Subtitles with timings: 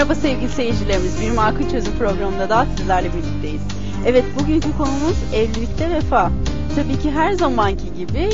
[0.00, 1.20] Merhaba sevgili seyircilerimiz.
[1.20, 3.60] Bir Makul Çözüm programında daha sizlerle birlikteyiz.
[4.06, 6.32] Evet bugünkü konumuz evlilikte vefa.
[6.76, 8.28] Tabii ki her zamanki gibi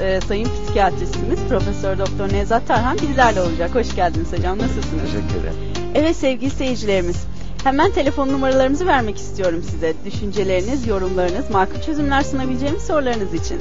[0.00, 3.74] e, sayın psikiyatristimiz Profesör Doktor Nevzat Tarhan bizlerle olacak.
[3.74, 4.58] Hoş geldiniz hocam.
[4.58, 5.02] Nasılsınız?
[5.04, 5.54] Teşekkür ederim.
[5.94, 7.16] Evet sevgili seyircilerimiz.
[7.68, 9.94] Hemen telefon numaralarımızı vermek istiyorum size.
[10.04, 13.60] Düşünceleriniz, yorumlarınız, makul çözümler sunabileceğimiz sorularınız için.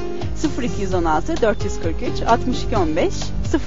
[0.61, 3.13] 0216 443 62 15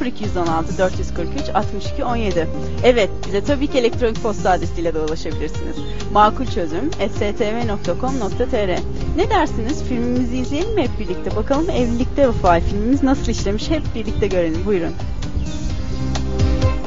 [0.07, 2.49] 0216 443 62 17
[2.85, 5.77] Evet, bize tabii ki elektronik posta adresiyle de ulaşabilirsiniz.
[6.13, 8.79] Makul çözüm stv.com.tr
[9.17, 9.83] Ne dersiniz?
[9.83, 11.37] Filmimizi izleyelim mi hep birlikte?
[11.37, 13.71] Bakalım evlilikte vefa filmimiz nasıl işlemiş?
[13.71, 14.67] Hep birlikte görelim.
[14.67, 14.93] Buyurun.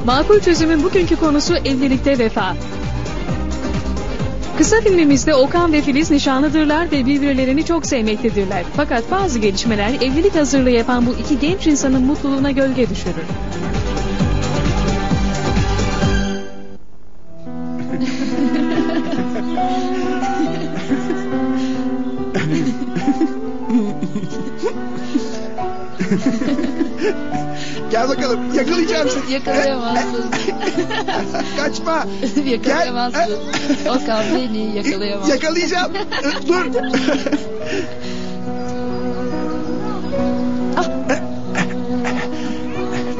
[0.06, 2.56] Makul çözümün bugünkü konusu evlilikte vefa.
[4.58, 8.64] Kısa filmimizde Okan ve Filiz nişanlıdırlar ve birbirlerini çok sevmektedirler.
[8.76, 13.24] Fakat bazı gelişmeler evlilik hazırlığı yapan bu iki genç insanın mutluluğuna gölge düşürür.
[27.94, 29.32] Gel bakalım yakalayacağım seni.
[29.32, 30.24] Yakalayamazsın.
[31.56, 32.06] Kaçma.
[32.50, 33.32] yakalayamazsın.
[33.88, 35.28] Okan beni yakalayamaz.
[35.28, 35.92] Yakalayacağım.
[36.48, 36.72] Dur.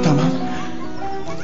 [0.05, 0.31] tamam.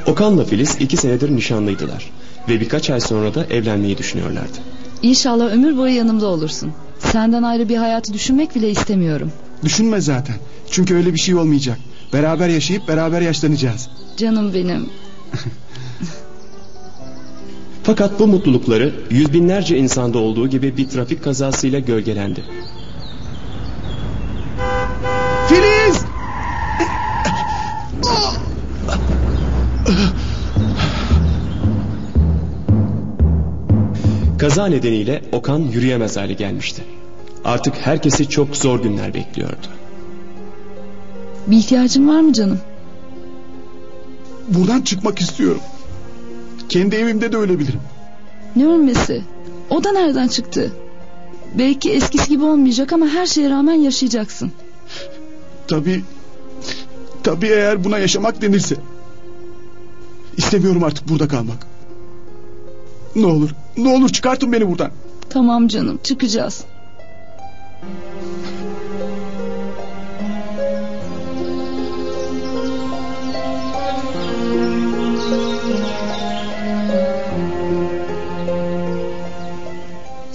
[0.07, 2.11] Okan'la Filiz iki senedir nişanlıydılar
[2.49, 4.57] ve birkaç ay sonra da evlenmeyi düşünüyorlardı.
[5.01, 6.73] İnşallah ömür boyu yanımda olursun.
[6.99, 9.31] Senden ayrı bir hayatı düşünmek bile istemiyorum.
[9.63, 10.35] Düşünme zaten.
[10.71, 11.77] Çünkü öyle bir şey olmayacak.
[12.13, 13.89] Beraber yaşayıp beraber yaşlanacağız.
[14.17, 14.89] Canım benim.
[17.83, 22.43] Fakat bu mutlulukları yüz binlerce insanda olduğu gibi bir trafik kazasıyla gölgelendi.
[25.49, 26.05] Filiz!
[34.37, 36.83] Kaza nedeniyle Okan yürüyemez hale gelmişti.
[37.45, 39.67] Artık herkesi çok zor günler bekliyordu.
[41.47, 42.59] Bir ihtiyacın var mı canım?
[44.47, 45.61] Buradan çıkmak istiyorum.
[46.69, 47.79] Kendi evimde de ölebilirim.
[48.55, 49.21] Ne ölmesi?
[49.69, 50.71] O da nereden çıktı?
[51.57, 54.51] Belki eskisi gibi olmayacak ama her şeye rağmen yaşayacaksın.
[55.67, 56.03] Tabii...
[57.23, 58.75] Tabii eğer buna yaşamak denirse.
[60.37, 61.67] İstemiyorum artık burada kalmak.
[63.15, 64.91] Ne olur, ne olur çıkartın beni buradan.
[65.29, 66.63] Tamam canım çıkacağız.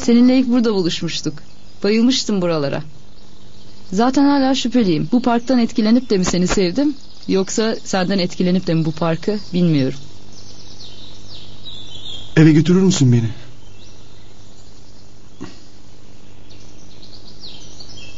[0.06, 1.34] Seninle ilk burada buluşmuştuk.
[1.82, 2.82] Bayılmıştım buralara.
[3.92, 5.08] Zaten hala şüpheliyim.
[5.12, 6.94] Bu parktan etkilenip de mi seni sevdim?
[7.28, 9.98] Yoksa senden etkilenip de mi bu parkı bilmiyorum.
[12.36, 13.28] Eve götürür müsün beni?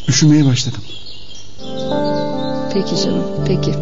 [0.09, 0.83] Üşümeye başladım.
[2.73, 3.73] Peki canım peki.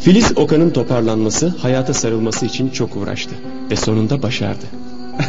[0.00, 3.34] Filiz Okan'ın toparlanması, hayata sarılması için çok uğraştı
[3.70, 4.64] ve sonunda başardı.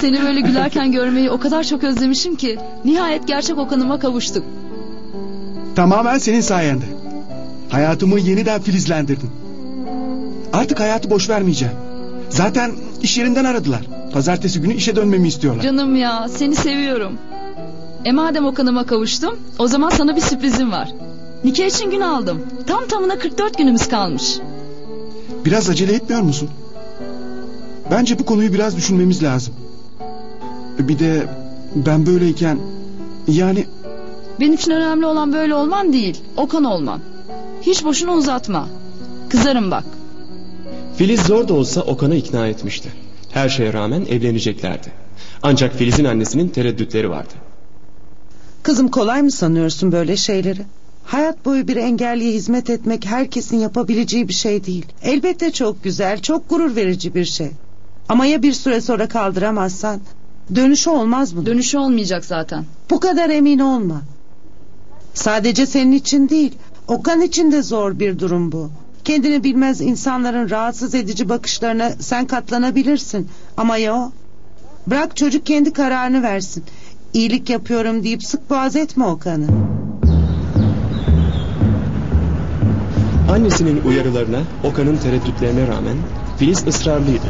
[0.00, 4.44] Seni böyle gülerken görmeyi o kadar çok özlemişim ki nihayet gerçek Okan'ıma kavuştuk.
[5.76, 6.84] Tamamen senin sayende.
[7.68, 9.30] Hayatımı yeniden filizlendirdin.
[10.52, 11.74] Artık hayatı boş vermeyeceğim.
[12.30, 13.80] Zaten iş yerinden aradılar.
[14.12, 15.62] Pazartesi günü işe dönmemi istiyorlar.
[15.62, 17.12] Canım ya seni seviyorum.
[18.06, 20.88] E madem Okan'ıma kavuştum o zaman sana bir sürprizim var.
[21.44, 22.42] Nikah için gün aldım.
[22.66, 24.38] Tam tamına 44 günümüz kalmış.
[25.44, 26.50] Biraz acele etmiyor musun?
[27.90, 29.54] Bence bu konuyu biraz düşünmemiz lazım.
[30.78, 31.26] Bir de
[31.74, 32.58] ben böyleyken
[33.28, 33.66] yani
[34.40, 37.00] Benim için önemli olan böyle olman değil Okan olman.
[37.62, 38.68] Hiç boşuna uzatma.
[39.28, 39.84] Kızarım bak.
[40.96, 42.88] Filiz zor da olsa Okan'ı ikna etmişti.
[43.30, 44.92] Her şeye rağmen evleneceklerdi.
[45.42, 47.45] Ancak Filiz'in annesinin tereddütleri vardı.
[48.66, 50.62] Kızım kolay mı sanıyorsun böyle şeyleri?
[51.04, 54.86] Hayat boyu bir engelliye hizmet etmek herkesin yapabileceği bir şey değil.
[55.02, 57.50] Elbette çok güzel, çok gurur verici bir şey.
[58.08, 60.00] Ama ya bir süre sonra kaldıramazsan?
[60.54, 61.46] Dönüşü olmaz mı?
[61.46, 62.64] Dönüşü olmayacak zaten.
[62.90, 64.02] Bu kadar emin olma.
[65.14, 66.52] Sadece senin için değil,
[66.88, 68.70] Okan için de zor bir durum bu.
[69.04, 73.28] Kendini bilmez insanların rahatsız edici bakışlarına sen katlanabilirsin.
[73.56, 74.12] Ama ya o?
[74.86, 76.64] Bırak çocuk kendi kararını versin.
[77.16, 79.46] İyilik yapıyorum deyip sık boğaz etme Okan'ı.
[83.30, 85.96] Annesinin uyarılarına, Okan'ın tereddütlerine rağmen
[86.38, 87.26] Filiz ısrarlıydı.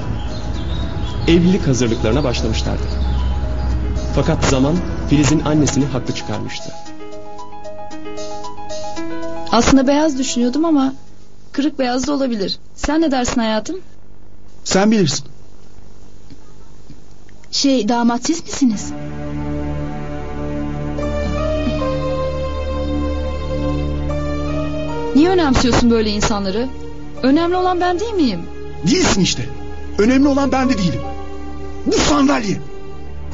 [1.28, 2.82] Evlilik hazırlıklarına başlamışlardı.
[4.14, 4.76] Fakat zaman
[5.10, 6.72] Filiz'in annesini haklı çıkarmıştı.
[9.52, 10.94] Aslında beyaz düşünüyordum ama
[11.52, 12.58] kırık beyaz da olabilir.
[12.74, 13.76] Sen ne dersin hayatım?
[14.64, 15.26] Sen bilirsin.
[17.50, 18.92] Şey damat siz misiniz?
[25.16, 26.68] Niye önemsiyorsun böyle insanları?
[27.22, 28.40] Önemli olan ben değil miyim?
[28.86, 29.42] Değilsin işte.
[29.98, 31.00] Önemli olan ben de değilim.
[31.86, 32.60] Bu sandalye.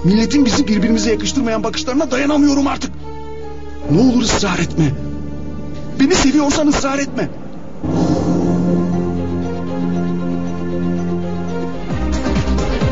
[0.05, 2.93] Milletin bizi birbirimize yakıştırmayan bakışlarına dayanamıyorum artık.
[3.90, 4.90] Ne olur ısrar etme.
[6.00, 7.29] Beni seviyorsan ısrar etme.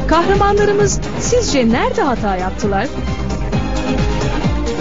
[0.08, 2.88] Kahramanlarımız sizce nerede hata yaptılar?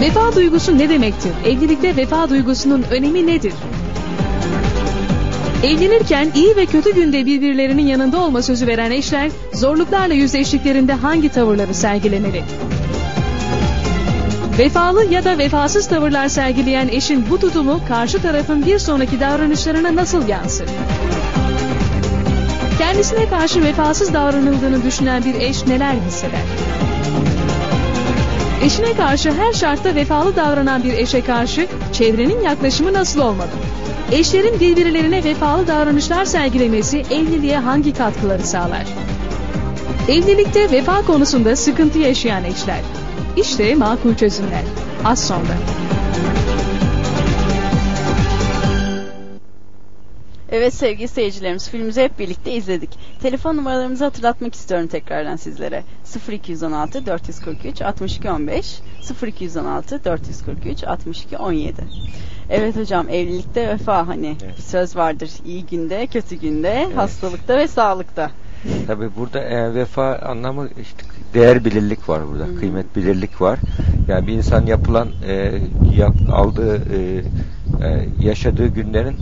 [0.00, 1.32] Vefa duygusu ne demektir?
[1.44, 3.54] Evlilikte vefa duygusunun önemi nedir?
[5.64, 11.74] Evlenirken iyi ve kötü günde birbirlerinin yanında olma sözü veren eşler zorluklarla yüzleştiklerinde hangi tavırları
[11.74, 12.42] sergilemeli?
[14.58, 20.28] Vefalı ya da vefasız tavırlar sergileyen eşin bu tutumu karşı tarafın bir sonraki davranışlarına nasıl
[20.28, 20.68] yansır?
[22.78, 26.42] Kendisine karşı vefasız davranıldığını düşünen bir eş neler hisseder?
[28.64, 33.50] Eşine karşı her şartta vefalı davranan bir eşe karşı çevrenin yaklaşımı nasıl olmalı?
[34.12, 38.86] Eşlerin birbirlerine vefalı davranışlar sergilemesi evliliğe hangi katkıları sağlar?
[40.08, 42.80] Evlilikte vefa konusunda sıkıntı yaşayan eşler.
[43.36, 44.62] İşte makul çözümler.
[45.04, 45.54] Az sonra.
[50.50, 52.90] Evet sevgili seyircilerimiz filmimizi hep birlikte izledik.
[53.22, 55.82] Telefon numaralarımızı hatırlatmak istiyorum tekrardan sizlere.
[56.32, 58.80] 0216 443 62 15
[59.22, 61.84] 0216 443 62 17.
[62.50, 64.58] Evet hocam evlilikte vefa hani Evet.
[64.58, 65.30] bir söz vardır.
[65.44, 68.30] iyi günde, kötü günde, hastalıkta ve sağlıkta.
[68.86, 71.02] Tabii burada e, vefa anlamı işte
[71.34, 72.44] değer bilirlik var burada.
[72.44, 72.56] Hı.
[72.56, 73.58] Kıymet bilirlik var.
[74.08, 75.52] Yani bir insan yapılan e,
[75.96, 77.22] yap, aldığı e,
[77.86, 79.16] e, yaşadığı günlerin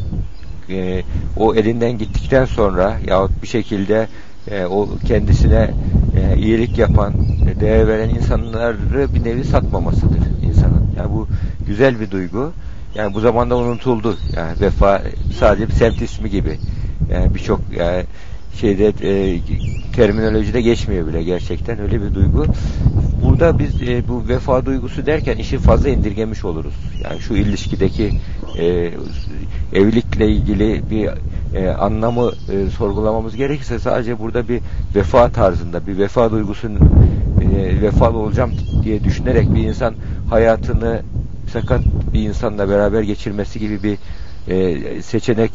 [0.71, 1.03] e,
[1.37, 4.09] o elinden gittikten sonra yahut bir şekilde
[4.51, 5.71] e, o kendisine
[6.17, 7.13] e, iyilik yapan,
[7.51, 10.91] e, değer veren insanları bir nevi satmamasıdır insanın.
[10.97, 11.27] Yani bu
[11.67, 12.53] güzel bir duygu.
[12.95, 14.17] Yani bu zamanda unutuldu.
[14.37, 15.03] Yani vefa
[15.39, 16.59] sadece bir semt ismi gibi.
[17.13, 18.05] Yani birçok yani
[18.61, 19.41] şeyde e,
[19.93, 22.47] terminolojide geçmiyor bile gerçekten öyle bir duygu.
[23.23, 26.75] Burada biz e, bu vefa duygusu derken işi fazla indirgemiş oluruz.
[27.05, 28.13] Yani şu ilişkideki
[28.59, 28.91] e,
[29.73, 31.11] evlilikle ilgili bir
[31.55, 34.61] e, anlamı e, sorgulamamız gerekirse sadece burada bir
[34.95, 36.91] vefa tarzında bir vefa duygusunun
[37.41, 38.53] e, vefalı olacağım
[38.85, 39.95] diye düşünerek bir insan
[40.31, 41.03] hayatını
[41.49, 41.81] sakat
[42.13, 43.99] bir insanla beraber geçirmesi gibi bir
[44.49, 45.53] e, seçenek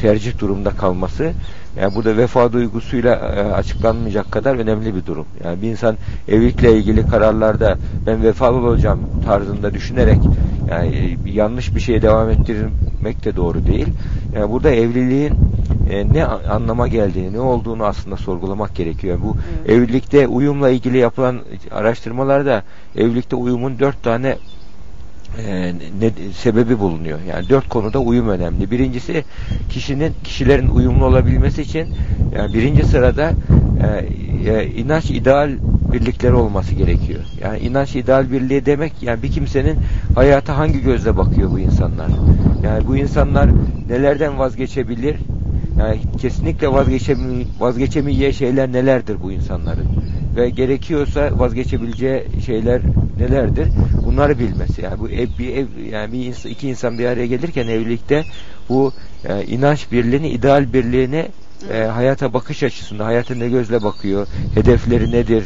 [0.00, 1.32] tercih durumda kalması
[1.80, 5.26] yani burada vefa duygusuyla e, açıklanmayacak kadar önemli bir durum.
[5.44, 5.96] Yani bir insan
[6.28, 10.18] evlilikle ilgili kararlarda ben vefalı olacağım tarzında düşünerek
[10.70, 13.86] yani e, yanlış bir şeye devam ettirmek de doğru değil.
[14.34, 15.32] Yani burada evliliğin
[15.90, 19.18] e, ne anlama geldiğini, ne olduğunu aslında sorgulamak gerekiyor.
[19.24, 19.70] Bu Evet.
[19.70, 22.62] evlilikte uyumla ilgili yapılan araştırmalarda
[22.96, 24.36] evlilikte uyumun dört tane
[25.38, 27.18] e, ne, sebebi bulunuyor.
[27.28, 28.70] Yani dört konuda uyum önemli.
[28.70, 29.24] Birincisi
[29.68, 31.88] kişinin kişilerin uyumlu olabilmesi için
[32.36, 33.32] yani birinci sırada
[33.82, 35.50] e, e, inanç ideal
[35.92, 37.20] birlikleri olması gerekiyor.
[37.42, 39.78] Yani inanç ideal birliği demek yani bir kimsenin
[40.14, 42.08] hayata hangi gözle bakıyor bu insanlar.
[42.64, 43.50] Yani bu insanlar
[43.88, 45.16] nelerden vazgeçebilir?
[45.78, 46.68] Yani kesinlikle
[47.60, 49.86] vazgeçemeyeceği şeyler nelerdir bu insanların?
[50.36, 52.80] Ve gerekiyorsa vazgeçebileceği şeyler
[53.18, 53.68] nelerdir?
[54.06, 54.82] Bunları bilmesi.
[54.82, 58.24] Yani bu ev, bir ev, yani bir ins- iki insan bir araya gelirken evlilikte
[58.68, 58.92] bu
[59.24, 61.26] e, inanç birliğini, ideal birliğini
[61.72, 65.44] e, hayata bakış açısında, hayata ne gözle bakıyor, hedefleri nedir,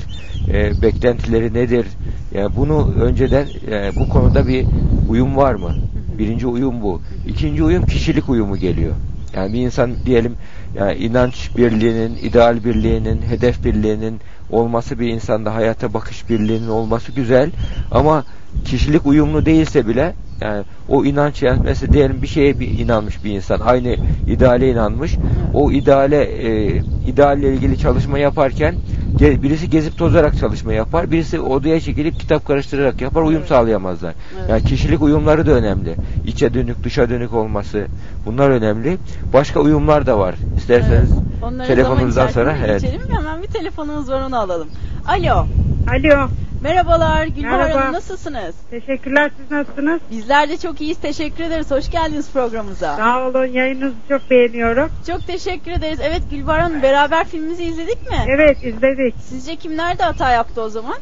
[0.49, 1.87] e, beklentileri nedir?
[2.35, 4.65] Yani bunu önceden e, bu konuda bir
[5.09, 5.71] uyum var mı?
[6.19, 7.01] Birinci uyum bu.
[7.27, 8.93] İkinci uyum kişilik uyumu geliyor.
[9.37, 10.37] Yani bir insan diyelim
[10.79, 17.51] yani inanç birliğinin, ideal birliğinin, hedef birliğinin olması bir insanda hayata bakış birliğinin olması güzel.
[17.91, 18.25] Ama
[18.65, 23.61] kişilik uyumlu değilse bile yani o inanç mesela diyelim bir şeye bir inanmış bir insan
[23.61, 23.97] aynı
[24.29, 25.17] ideale inanmış
[25.55, 28.75] o ideale e, idealle ilgili çalışma yaparken
[29.19, 34.51] ge- birisi gezip tozarak çalışma yapar birisi odaya çekilip kitap karıştırarak yapar uyum sağlayamazlar Evet.
[34.51, 35.95] yani kişilik uyumları da önemli
[36.27, 37.87] içe dönük dışa dönük olması
[38.27, 38.97] bunlar önemli
[39.33, 41.11] başka uyumlar da var isterseniz
[41.43, 42.83] Onları telefonunuzdan sonra evet.
[42.83, 43.03] geçelim.
[43.17, 44.69] Hemen bir telefonumuz var onu alalım.
[45.09, 45.47] Alo.
[45.91, 46.29] Alo.
[46.63, 47.81] Merhabalar Gülbahar Merhaba.
[47.81, 48.55] Hanım nasılsınız?
[48.71, 49.31] Teşekkürler.
[49.37, 50.01] Siz nasılsınız?
[50.11, 50.99] Bizler de çok iyiyiz.
[50.99, 51.71] Teşekkür ederiz.
[51.71, 52.97] Hoş geldiniz programımıza.
[52.97, 53.47] Sağ olun.
[53.47, 54.89] Yayınınızı çok beğeniyorum.
[55.07, 55.99] Çok teşekkür ederiz.
[56.03, 58.17] Evet Gülbahar Hanım beraber filmimizi izledik mi?
[58.29, 59.15] Evet izledik.
[59.29, 60.97] Sizce kim nerede hata yaptı o zaman?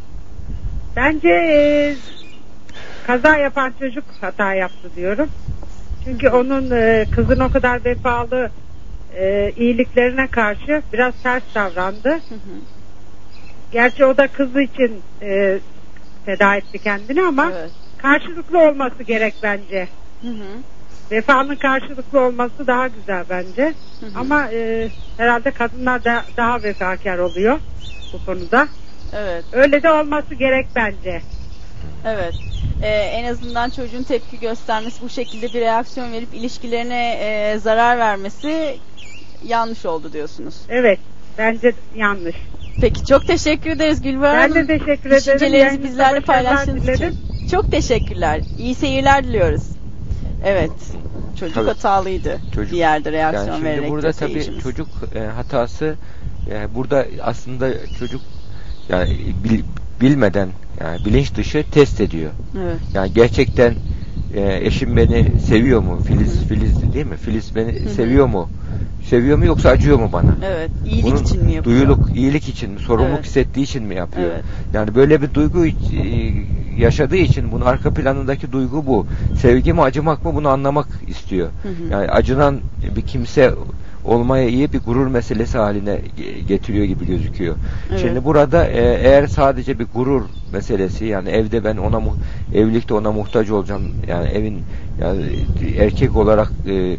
[0.96, 1.94] Bence e,
[3.06, 5.28] kaza yapan çocuk hata yaptı diyorum.
[6.04, 8.50] Çünkü onun e, kızın o kadar vefalı
[9.16, 12.08] e, iyiliklerine karşı biraz ters davrandı.
[12.08, 12.58] Hı hı.
[13.72, 15.58] Gerçi o da kızı için e,
[16.26, 17.70] feda etti kendini ama Evet.
[18.02, 19.88] Karşılıklı olması gerek bence.
[20.22, 20.46] Hı hı.
[21.10, 23.74] Vefanın karşılıklı olması daha güzel bence.
[24.00, 24.10] Hı hı.
[24.18, 27.58] Ama e, herhalde kadınlar da daha vefakar oluyor
[28.12, 28.68] bu konuda.
[29.16, 29.44] Evet.
[29.52, 31.22] Öyle de olması gerek bence.
[32.06, 32.34] Evet.
[32.82, 38.76] Ee, en azından çocuğun tepki göstermesi bu şekilde bir reaksiyon verip ilişkilerine e, zarar vermesi
[39.44, 40.54] yanlış oldu diyorsunuz.
[40.68, 40.98] Evet.
[41.38, 42.36] Bence yanlış.
[42.80, 44.68] Peki çok teşekkür ederiz Gülbahar Ben Hanım.
[44.68, 45.16] de teşekkür ederim.
[45.38, 47.31] Düşüncelerinizi bizlerle paylaştığınız için.
[47.52, 48.40] Çok teşekkürler.
[48.58, 49.62] İyi seyirler diliyoruz.
[50.44, 50.70] Evet.
[51.40, 51.68] Çocuk Tabii.
[51.68, 52.38] hatalıydı.
[52.54, 52.72] Çocuk.
[52.72, 55.94] Bir yerde reaksiyon Yani şimdi vererek burada tabii çocuk e, hatası
[56.50, 58.20] e, burada aslında çocuk
[58.88, 59.62] yani bil-
[60.00, 60.48] bilmeden
[60.80, 62.30] yani bilinç dışı test ediyor.
[62.62, 62.76] Evet.
[62.94, 63.74] Yani gerçekten
[64.34, 65.98] e, eşim beni seviyor mu?
[66.06, 67.16] Filiz Filiz değil mi?
[67.16, 67.88] Filiz beni hı.
[67.88, 68.48] seviyor mu?
[69.10, 70.34] Seviyor mu yoksa acıyor mu bana?
[70.44, 70.70] Evet.
[70.86, 71.76] İyilik Bunun için mi yapıyor?
[71.76, 72.80] Duyuluk, iyilik için mi?
[72.80, 73.26] Sorumluluk Evet.
[73.26, 74.30] hissettiği için mi yapıyor?
[74.34, 74.44] Evet.
[74.74, 75.72] Yani böyle bir duygu e,
[76.78, 79.06] yaşadığı için bunun arka planındaki duygu bu.
[79.40, 81.48] Sevgi mi acımak mı bunu anlamak istiyor.
[81.62, 81.92] Hı hı.
[81.92, 82.60] Yani acınan
[82.96, 83.54] bir kimse
[84.04, 87.56] olmaya iyi bir gurur meselesi haline ge- getiriyor gibi gözüküyor.
[87.90, 88.00] Evet.
[88.00, 92.00] Şimdi burada e, eğer sadece bir gurur meselesi yani evde ben ona
[92.54, 94.58] evlilikte ona muhtaç olacağım yani evin
[95.00, 95.22] yani
[95.78, 96.96] erkek olarak e,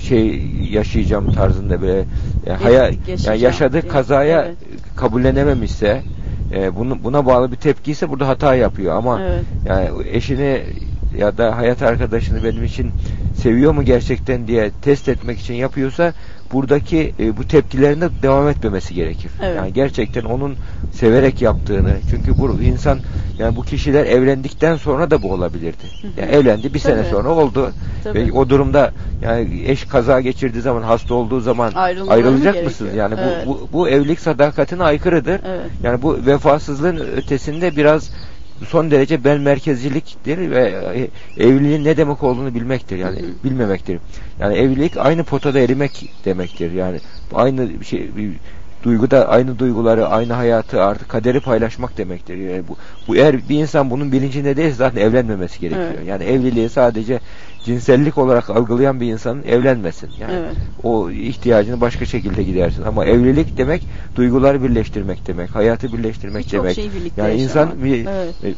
[0.00, 2.04] şey yaşayacağım tarzında böyle
[2.46, 2.90] e, haya,
[3.24, 4.56] yani yaşadığı kazaya Evet.
[4.96, 6.02] kabullenememişse
[6.54, 9.44] e, bunu, buna bağlı bir tepkiyse burada hata yapıyor ama Evet.
[9.66, 10.62] yani eşini
[11.18, 12.90] ya da hayat arkadaşını benim için
[13.42, 16.12] seviyor mu gerçekten diye test etmek için yapıyorsa
[16.52, 19.30] buradaki e, bu tepkilerinde devam etmemesi gerekir.
[19.42, 19.56] Evet.
[19.56, 20.56] Yani gerçekten onun
[20.92, 22.98] severek yaptığını çünkü bu insan
[23.38, 25.84] yani bu kişiler evlendikten sonra da bu olabilirdi.
[26.16, 27.10] Yani evlendi bir sene Tabii.
[27.10, 27.72] sonra oldu.
[28.04, 28.26] Tabii.
[28.26, 28.92] Ve o durumda
[29.22, 32.94] yani eş kaza geçirdiği zaman hasta olduğu zaman Ayrılmaları ayrılacak mı mısınız?
[32.94, 33.46] Yani Evet.
[33.46, 35.40] bu, bu bu evlilik sadakatine aykırıdır.
[35.48, 35.70] Evet.
[35.82, 38.10] Yani bu vefasızlığın ötesinde biraz
[38.68, 41.08] son derece bel merkezciliktir ve e,
[41.44, 42.96] evliliğin ne demek olduğunu bilmektir.
[42.96, 43.44] Yani Hı hı.
[43.44, 43.98] bilmemektir.
[44.40, 46.72] Yani evlilik aynı potada erimek demektir.
[46.72, 47.00] Yani
[47.34, 48.10] aynı bir şey
[48.80, 52.36] bir duyguda aynı duyguları, aynı hayatı artık kaderi paylaşmak demektir.
[52.36, 52.76] Yani bu,
[53.08, 55.86] bu eğer bir insan bunun bilincinde değilse zaten evlenmemesi gerekiyor.
[55.96, 56.06] Evet.
[56.08, 57.20] Yani evliliği sadece
[57.64, 60.10] cinsellik olarak algılayan bir insanın evlenmesin.
[60.20, 60.52] Yani Evet.
[60.82, 62.82] o ihtiyacını başka şekilde gidersin.
[62.82, 66.76] Ama evlilik demek duyguları birleştirmek demek, hayatı birleştirmek Birçok demek.
[66.78, 67.72] birlikte yani yaşamak.
[67.74, 68.34] insan bir Evet.
[68.44, 68.54] e,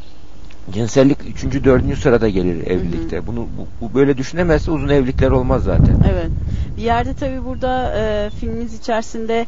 [0.72, 3.26] cinsellik üçüncü, dördüncü sırada gelir evlilikte.
[3.26, 5.96] Bunu bu, bu böyle düşünemezse uzun evlilikler olmaz zaten.
[6.12, 6.30] Evet.
[6.76, 9.46] Bir yerde tabii burada e, filmimiz içerisinde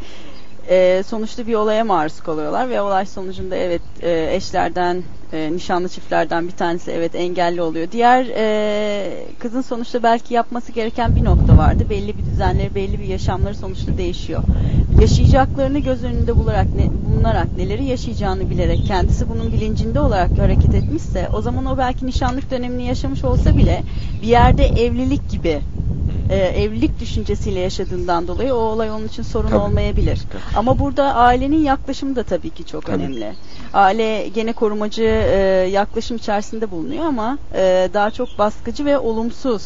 [0.68, 5.02] e, sonuçta bir olaya maruz kalıyorlar ve olay sonucunda evet e, eşlerden
[5.34, 7.88] e, nişanlı çiftlerden bir tanesi evet engelli oluyor.
[7.92, 11.84] Diğer e, kızın sonuçta belki yapması gereken bir nokta vardı.
[11.90, 14.42] Belli bir düzenleri, belli bir yaşamları sonuçta değişiyor.
[15.00, 21.28] Yaşayacaklarını göz önünde bularak ne, bulunarak neleri yaşayacağını bilerek kendisi bunun bilincinde olarak hareket etmişse
[21.36, 23.82] o zaman o belki nişanlık dönemini yaşamış olsa bile
[24.22, 25.60] bir yerde evlilik gibi
[26.30, 29.58] e, evlilik düşüncesiyle yaşadığından dolayı o olay onun için sorun Tabii.
[29.58, 30.18] olmayabilir.
[30.32, 30.58] Tabii.
[30.58, 32.96] Ama burada ailenin yaklaşımı da tabii ki çok Tabii.
[32.96, 33.32] önemli.
[33.74, 39.62] Aile gene korumacı e, yaklaşım içerisinde bulunuyor ama e, daha çok baskıcı ve olumsuz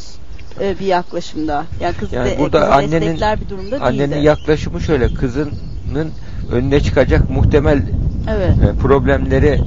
[0.61, 1.65] e, bir yaklaşımda.
[1.81, 4.27] Yani kızı Yani de, burada kızı annenin bir durumda annenin değildi.
[4.27, 6.11] yaklaşımı şöyle kızının
[6.53, 7.83] önüne çıkacak muhtemel
[8.31, 8.51] Evet.
[8.51, 9.61] e, problemleri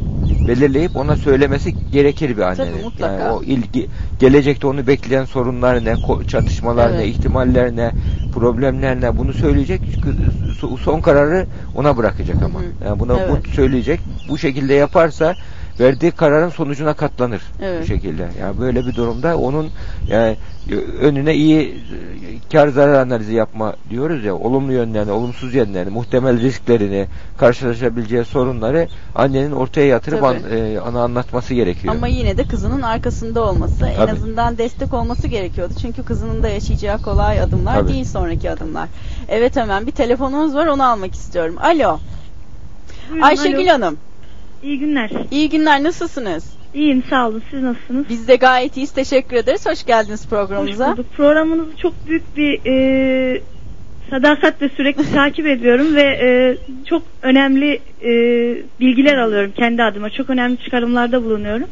[0.48, 2.72] belirleyip ona söylemesi gerekir bir annenin.
[2.74, 3.14] Tabii, mutlaka.
[3.14, 3.88] Yani o ilgi
[4.20, 5.96] gelecekte onu bekleyen sorunlar ne,
[6.28, 7.08] çatışmalar ne, Evet.
[7.08, 7.92] ihtimaller ne,
[8.34, 9.82] problemler ne bunu söyleyecek.
[10.84, 11.46] Son kararı
[11.76, 12.60] ona bırakacak ama.
[12.60, 12.88] Hı hı.
[12.88, 13.46] Yani buna Evet.
[13.46, 14.00] bu söyleyecek.
[14.30, 15.36] Bu şekilde yaparsa
[15.80, 17.84] verdiği kararın sonucuna katlanır Evet.
[17.84, 18.28] bu şekilde.
[18.40, 19.70] Yani böyle bir durumda onun
[20.08, 20.38] yani
[21.02, 27.08] önüne iyi e, kar zarar analizi yapma diyoruz ya olumlu yönlerini, olumsuz yönlerini, muhtemel risklerini,
[27.38, 30.38] karşılaşabileceği sorunları annenin ortaya yatırıp Tabii.
[30.38, 31.94] an, e, ana anlatması gerekiyor.
[31.96, 34.12] Ama yine de kızının arkasında olması, en Tabii.
[34.12, 35.74] azından destek olması gerekiyordu.
[35.82, 37.94] Çünkü kızının da yaşayacağı kolay adımlar Tabii.
[37.94, 38.90] değil sonraki adımlar.
[39.30, 41.56] Evet hemen bir telefonumuz var onu almak istiyorum.
[41.62, 42.00] Alo.
[43.10, 43.74] Buyurun, Ayşegül alo.
[43.74, 43.98] Hanım.
[44.64, 45.10] İyi günler.
[45.32, 46.54] İyi günler nasılsınız?
[46.74, 47.44] İyiyim sağ olun.
[47.52, 48.06] Siz nasılsınız?
[48.10, 48.92] Biz de gayet iyiyiz.
[48.92, 49.66] Teşekkür ederiz.
[49.66, 50.92] Hoş geldiniz Hoş programımıza.
[50.92, 51.06] bulduk.
[51.18, 53.42] Programınızı çok büyük bir e,
[54.10, 58.12] sadakatle sürekli takip ediyorum ve e, çok önemli e,
[58.80, 60.10] bilgiler alıyorum kendi adıma.
[60.10, 61.68] Çok önemli çıkarımlarda bulunuyorum.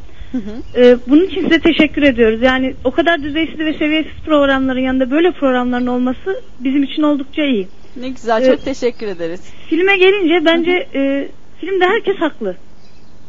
[0.76, 2.42] E, bunun için size teşekkür ediyoruz.
[2.42, 7.68] Yani o kadar düzeysiz ve seviyesiz programların yanında böyle programların olması bizim için oldukça iyi.
[7.96, 9.42] Ne güzel, çok teşekkür ederiz.
[9.70, 11.28] Filme gelince bence e,
[11.62, 12.56] filmde herkes haklı.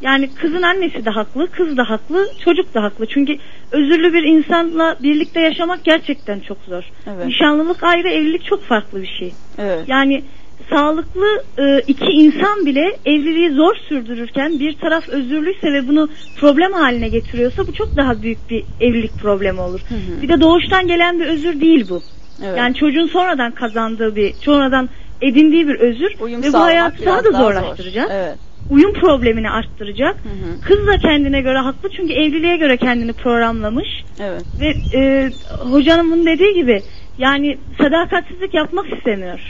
[0.00, 3.06] Yani kızın annesi de haklı, kız da haklı, çocuk da haklı.
[3.06, 3.36] Çünkü
[3.72, 6.82] özürlü bir insanla birlikte yaşamak gerçekten çok zor.
[7.06, 7.26] Evet.
[7.26, 9.32] Nişanlılık ayrı, evlilik çok farklı bir şey.
[9.58, 9.84] Evet.
[9.86, 10.22] Yani
[10.70, 16.08] sağlıklı e, iki insan bile evliliği zor sürdürürken bir taraf özürlüyse ve bunu
[16.40, 19.80] problem haline getiriyorsa bu çok daha büyük bir evlilik problemi olur.
[20.22, 22.02] Bir de doğuştan gelen bir özür değil bu.
[22.44, 22.58] Evet.
[22.58, 24.88] Yani çocuğun sonradan kazandığı bir, sonradan
[25.22, 27.54] edindiği bir özür Uyum ve bu hayatı daha da daha zor.
[27.54, 28.08] zorlaştıracak.
[28.12, 28.38] Evet.
[28.70, 30.16] Uyum problemini arttıracak.
[30.62, 33.88] Kız da kendine göre haklı çünkü evliliğe göre kendini programlamış.
[34.20, 34.42] Evet.
[34.60, 35.30] Ve e,
[35.70, 36.82] hocanın dediği gibi
[37.18, 39.40] yani sadakatsizlik yapmak istemiyor.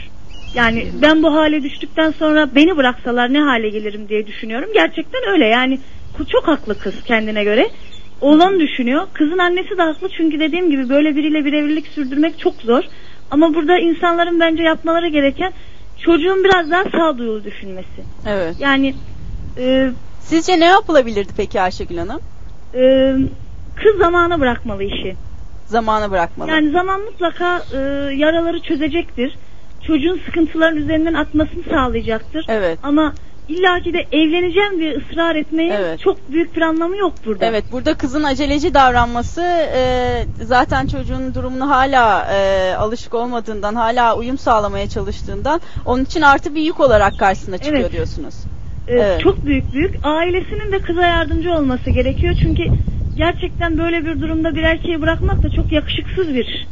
[0.55, 4.69] Yani ben bu hale düştükten sonra beni bıraksalar ne hale gelirim diye düşünüyorum.
[4.73, 5.79] Gerçekten öyle yani
[6.29, 7.67] çok haklı kız kendine göre.
[8.21, 9.07] Oğlan düşünüyor.
[9.13, 12.83] Kızın annesi de haklı çünkü dediğim gibi böyle biriyle bir evlilik sürdürmek çok zor.
[13.31, 15.53] Ama burada insanların bence yapmaları gereken
[15.99, 18.03] çocuğun biraz daha sağduyulu düşünmesi.
[18.27, 18.55] Evet.
[18.59, 18.93] Yani
[19.57, 19.91] e,
[20.21, 22.19] Sizce ne yapılabilirdi peki Ayşegül Hanım?
[22.73, 23.13] e,
[23.83, 25.15] kız zamana bırakmalı işi.
[25.67, 26.49] Zamana bırakmalı.
[26.49, 27.77] Yani zaman mutlaka e,
[28.15, 29.37] yaraları çözecektir.
[29.87, 32.45] Çocuğun sıkıntıların üzerinden atmasını sağlayacaktır.
[32.49, 32.79] Evet.
[32.83, 33.13] Ama
[33.47, 35.99] illaki de evleneceğim diye ısrar etmeye Evet.
[35.99, 37.45] çok büyük bir anlamı yok burada.
[37.45, 39.41] Evet burada kızın aceleci davranması
[39.75, 46.55] e, zaten çocuğun durumunu hala e, alışık olmadığından hala uyum sağlamaya çalıştığından onun için artı
[46.55, 47.91] bir yük olarak karşısına çıkıyor Evet.
[47.91, 48.35] diyorsunuz.
[48.87, 49.21] Ee, Evet.
[49.21, 49.95] Çok büyük büyük.
[50.03, 52.35] Ailesinin de kıza yardımcı olması gerekiyor.
[52.41, 52.63] Çünkü
[53.17, 56.67] gerçekten böyle bir durumda bir erkeği bırakmak da çok yakışıksız bir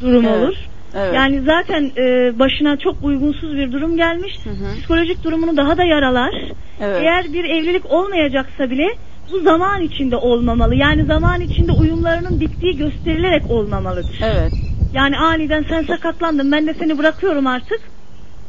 [0.00, 0.36] durum Evet.
[0.42, 0.54] olur.
[0.96, 1.14] Evet.
[1.14, 4.38] Yani zaten e, başına çok uygunsuz bir durum gelmiş.
[4.78, 6.34] Psikolojik durumunu daha da yaralar.
[6.80, 7.02] Evet.
[7.02, 8.86] Eğer bir evlilik olmayacaksa bile
[9.32, 10.74] bu zaman içinde olmamalı.
[10.74, 14.20] Yani zaman içinde uyumlarının bittiği gösterilerek olmamalıdır.
[14.22, 14.52] Evet.
[14.94, 17.80] Yani aniden sen sakatlandın ben de seni bırakıyorum artık.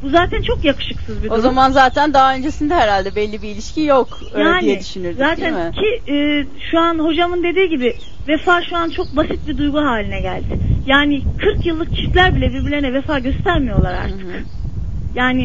[0.02, 1.40] Bu zaten çok yakışıksız bir O durum.
[1.42, 5.54] zaman zaten daha öncesinde herhalde belli bir ilişki yok e, yani diye düşünürdük değil zaten
[5.54, 5.72] mi?
[5.72, 7.94] ki e, şu an hocamın dediği gibi
[8.28, 10.58] vefa şu an çok basit bir duygu haline geldi.
[10.86, 14.26] Yani 40 yıllık çiftler bile birbirlerine vefa göstermiyorlar artık.
[15.14, 15.44] Yani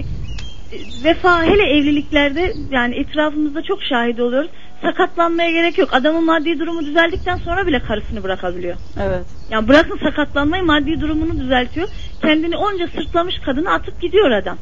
[0.71, 4.49] e, vefa hele evliliklerde yani etrafımızda çok şahit oluyoruz.
[4.81, 5.89] Sakatlanmaya gerek yok.
[5.91, 8.75] Adamın maddi durumu düzeldikten sonra bile karısını bırakabiliyor.
[9.01, 9.25] Evet.
[9.49, 11.87] Yani bırakın sakatlanmayı maddi durumunu düzeltiyor.
[12.21, 14.57] Kendini onca sırtlamış kadını atıp gidiyor adam.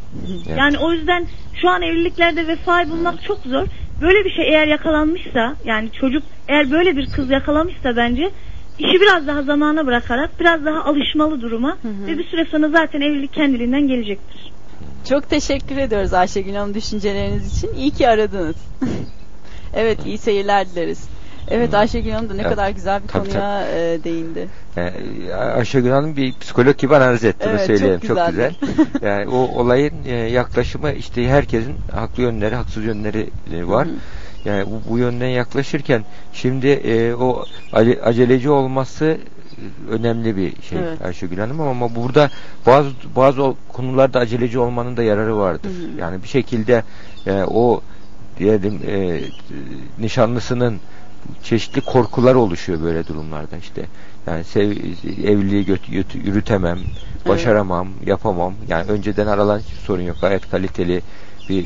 [0.58, 1.28] Yani o yüzden
[1.62, 3.66] şu an evliliklerde vefayı bulmak çok zor.
[4.02, 8.30] Böyle bir şey eğer yakalanmışsa yani çocuk eğer böyle bir kız yakalamışsa bence
[8.80, 11.78] işi biraz daha zamana bırakarak biraz daha alışmalı duruma
[12.08, 14.52] ve bir süre sonra zaten evlilik kendiliğinden gelecektir.
[15.10, 17.74] Çok teşekkür ediyoruz Ayşegül Hanım düşünceleriniz için.
[17.76, 18.56] İyi ki aradınız.
[19.74, 21.08] evet iyi seyirler dileriz.
[21.52, 22.52] Evet Ayşegül Hanım da ne Evet.
[22.52, 24.48] kadar güzel bir Tabii, konuya e, değindi.
[24.76, 24.94] Yani
[25.36, 27.46] Ayşegül Hanım bir psikolog gibi analiz etti.
[27.50, 28.00] Evet, söyleyelim.
[28.00, 28.54] çok Çok, güzel.
[29.02, 33.88] Yani o olayın e, yaklaşımı işte herkesin haklı yönleri, haksız yönleri e, var.
[34.46, 36.04] Yani bu, bu yönden yaklaşırken
[36.34, 41.02] şimdi e, o ace- aceleci olması e, önemli bir şey Evet.
[41.06, 42.30] Ayşegül Hanım ama burada
[42.66, 45.72] bazı bazı konularda aceleci olmanın da yararı vardır.
[46.00, 46.84] Yani bir şekilde
[47.28, 47.82] e, o
[48.40, 49.22] diyelim e,
[50.00, 50.80] nişanlısının
[51.44, 53.86] çeşitli korkular oluşuyor böyle durumlarda işte.
[54.28, 54.72] Yani sev,
[55.24, 56.80] evliliği göt, yut- yürütemem,
[57.28, 58.54] başaramam, yapamam.
[58.68, 60.22] Yani önceden aralan sorun yok.
[60.22, 61.02] Gayet kaliteli
[61.50, 61.66] bir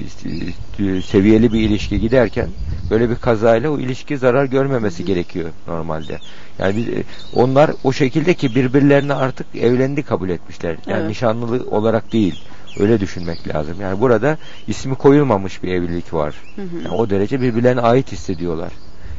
[0.79, 2.47] e, seviyeli bir ilişki giderken
[2.91, 6.19] böyle bir kazayla o ilişki zarar görmemesi gerekiyor normalde.
[6.59, 10.75] Yani biz, e, onlar o şekilde ki birbirlerine artık evlendi kabul etmişler.
[10.87, 11.09] Yani Evet.
[11.09, 12.35] nişanlı olarak değil.
[12.79, 13.81] Öyle düşünmek lazım.
[13.81, 16.35] Yani burada ismi koyulmamış bir evlilik var.
[16.55, 16.77] Hı hı.
[16.83, 18.71] Yani o derece birbirlerine ait hissediyorlar.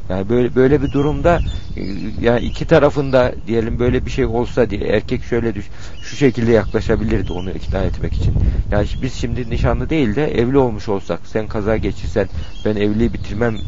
[0.08, 1.42] Yani böyle böyle bir durumda
[1.76, 1.82] e,
[2.20, 5.66] yani iki tarafında diyelim böyle bir şey olsa diye erkek şöyle düş,
[6.02, 8.34] şu şekilde yaklaşabilirdi onu ikna etmek için.
[8.70, 12.28] Yani biz şimdi nişanlı değil de evli olmuş olsak sen kaza geçirsen
[12.64, 13.58] ben evliliği bitirmem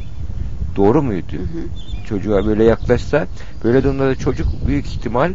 [0.76, 1.36] doğru muydu?
[2.08, 3.26] Çocuğa böyle yaklaşsa
[3.64, 5.32] böyle durumda da çocuk büyük ihtimal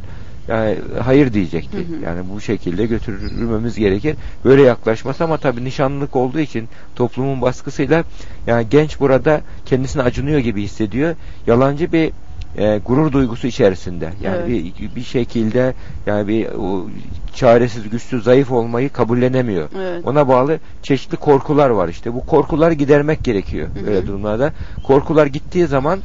[0.52, 1.78] yani hayır diyecekti.
[2.06, 4.16] Yani bu şekilde götürmemiz gerekir.
[4.46, 8.04] Böyle yaklaşması ama tabii nişanlılık olduğu için toplumun baskısıyla
[8.48, 11.16] yani genç burada kendisini acınıyor gibi hissediyor.
[11.48, 12.12] Yalancı bir
[12.58, 14.10] e, gurur duygusu içerisinde.
[14.22, 14.74] Yani Evet.
[14.80, 15.74] bir bir şekilde
[16.06, 16.86] yani bir o,
[17.36, 19.70] çaresiz, güçsüz, zayıf olmayı kabullenemiyor.
[19.78, 20.08] Evet.
[20.08, 22.14] Ona bağlı çeşitli korkular var işte.
[22.14, 23.88] Bu korkuları gidermek gerekiyor Hı hı.
[23.88, 24.54] böyle durumlarda.
[24.84, 26.00] Korkular gittiği zaman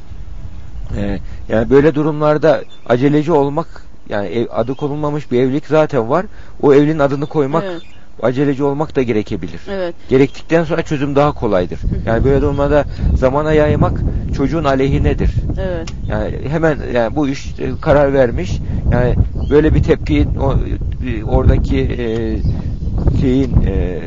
[0.96, 6.26] e, yani böyle durumlarda aceleci olmak yani ev, adı konulmamış bir evlilik zaten var.
[6.62, 7.82] O evliliğin adını koymak Evet.
[8.22, 9.60] aceleci olmak da gerekebilir.
[9.70, 9.94] Evet.
[10.08, 11.80] Gerektikten sonra çözüm daha kolaydır.
[12.06, 12.84] Yani böyle durumda
[13.16, 14.00] zamana yaymak
[14.36, 15.30] çocuğun aleyhinedir.
[15.60, 15.88] Evet.
[16.08, 18.58] Yani hemen yani bu iş e, karar vermiş.
[18.92, 19.14] Yani
[19.50, 20.54] böyle bir tepki o,
[21.06, 22.38] e, oradaki e,
[23.20, 24.00] şeyin e,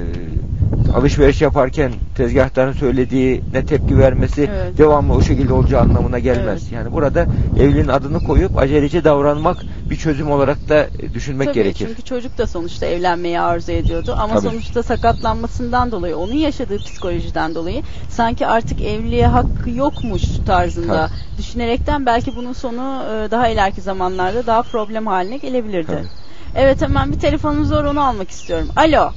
[0.93, 4.77] alışveriş yaparken tezgahtarın söylediğine tepki vermesi Evet.
[4.77, 6.61] devamlı o şekilde olacağı anlamına gelmez.
[6.63, 6.71] Evet.
[6.71, 7.27] Yani burada
[7.59, 9.57] evliliğin adını koyup aceleci davranmak
[9.89, 11.87] bir çözüm olarak da düşünmek Tabii, gerekir.
[11.87, 14.49] Çünkü çocuk da sonuçta evlenmeyi arzu ediyordu ama Tabii.
[14.49, 21.37] sonuçta sakatlanmasından dolayı, onun yaşadığı psikolojiden dolayı sanki artık evliliğe hakkı yokmuş tarzında Tabii.
[21.37, 25.91] düşünerekten belki bunun sonu e, daha ileriki zamanlarda daha problem haline gelebilirdi.
[25.91, 26.07] Tabii.
[26.55, 28.67] Evet hemen bir telefonumuz var onu almak istiyorum.
[28.75, 29.11] Alo.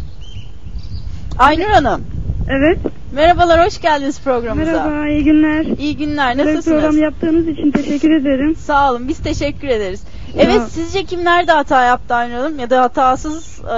[1.38, 2.04] Aynur Hanım.
[2.50, 2.78] Evet.
[3.14, 4.72] Merhabalar hoş geldiniz programımıza.
[4.84, 5.64] Merhaba, iyi günler.
[5.78, 6.64] İyi günler nasılsınız?
[6.64, 8.56] program yaptığınız için teşekkür ederim.
[8.56, 10.02] Sağ olun biz teşekkür ederiz.
[10.36, 10.66] Evet Ya.
[10.66, 13.72] sizce kim nerede hata yaptı Aynur Hanım ya da hatasız e,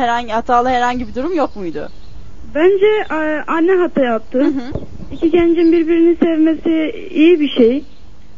[0.00, 1.88] herhangi hatalı herhangi bir durum yok muydu?
[2.54, 4.38] Bence e, anne hata yaptı.
[4.40, 4.72] Hı hı.
[5.12, 7.84] İki gencin birbirini sevmesi iyi bir şey.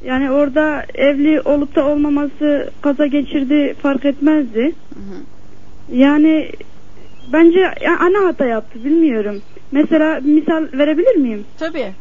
[0.04, 4.61] Yani orada evli olup da olmaması kaza geçirdi fark etmezdi.
[4.94, 5.96] Hı hı.
[5.96, 6.50] Yani
[7.33, 9.43] bence ya, anne hata yaptı bilmiyorum.
[9.73, 11.45] Mesela misal verebilir miyim?
[11.59, 11.93] Tabii.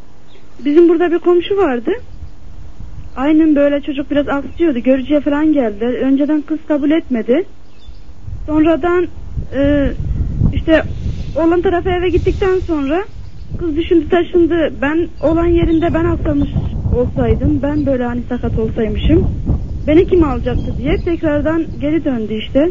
[0.65, 1.91] Bizim burada bir komşu vardı.
[3.15, 4.79] Aynen böyle çocuk biraz aksıyordu.
[4.79, 5.85] Görücüye falan geldi.
[5.85, 7.45] Önceden kız kabul etmedi.
[8.45, 9.07] Sonradan
[9.55, 9.91] e,
[10.53, 10.83] işte
[11.35, 13.03] olan tarafı eve gittikten sonra
[13.59, 14.73] kız düşündü taşındı.
[14.81, 16.49] Ben olan yerinde ben aksamış
[16.95, 19.27] olsaydım ben böyle hani sakat olsaymışım
[19.87, 22.69] beni kim alacaktı diye tekrardan geri döndü işte.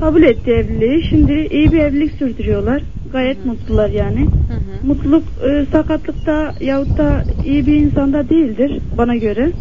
[0.00, 1.02] Kabul etti evliliği.
[1.08, 2.82] Şimdi iyi bir evlilik sürdürüyorlar.
[3.12, 4.20] Gayet mutlular yani.
[4.20, 4.86] Hı hı.
[4.86, 9.52] Mutluluk e, sakatlıkta yahut da iyi bir insanda değildir bana göre.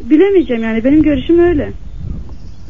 [0.00, 1.72] Bilemeyeceğim yani benim görüşüm öyle.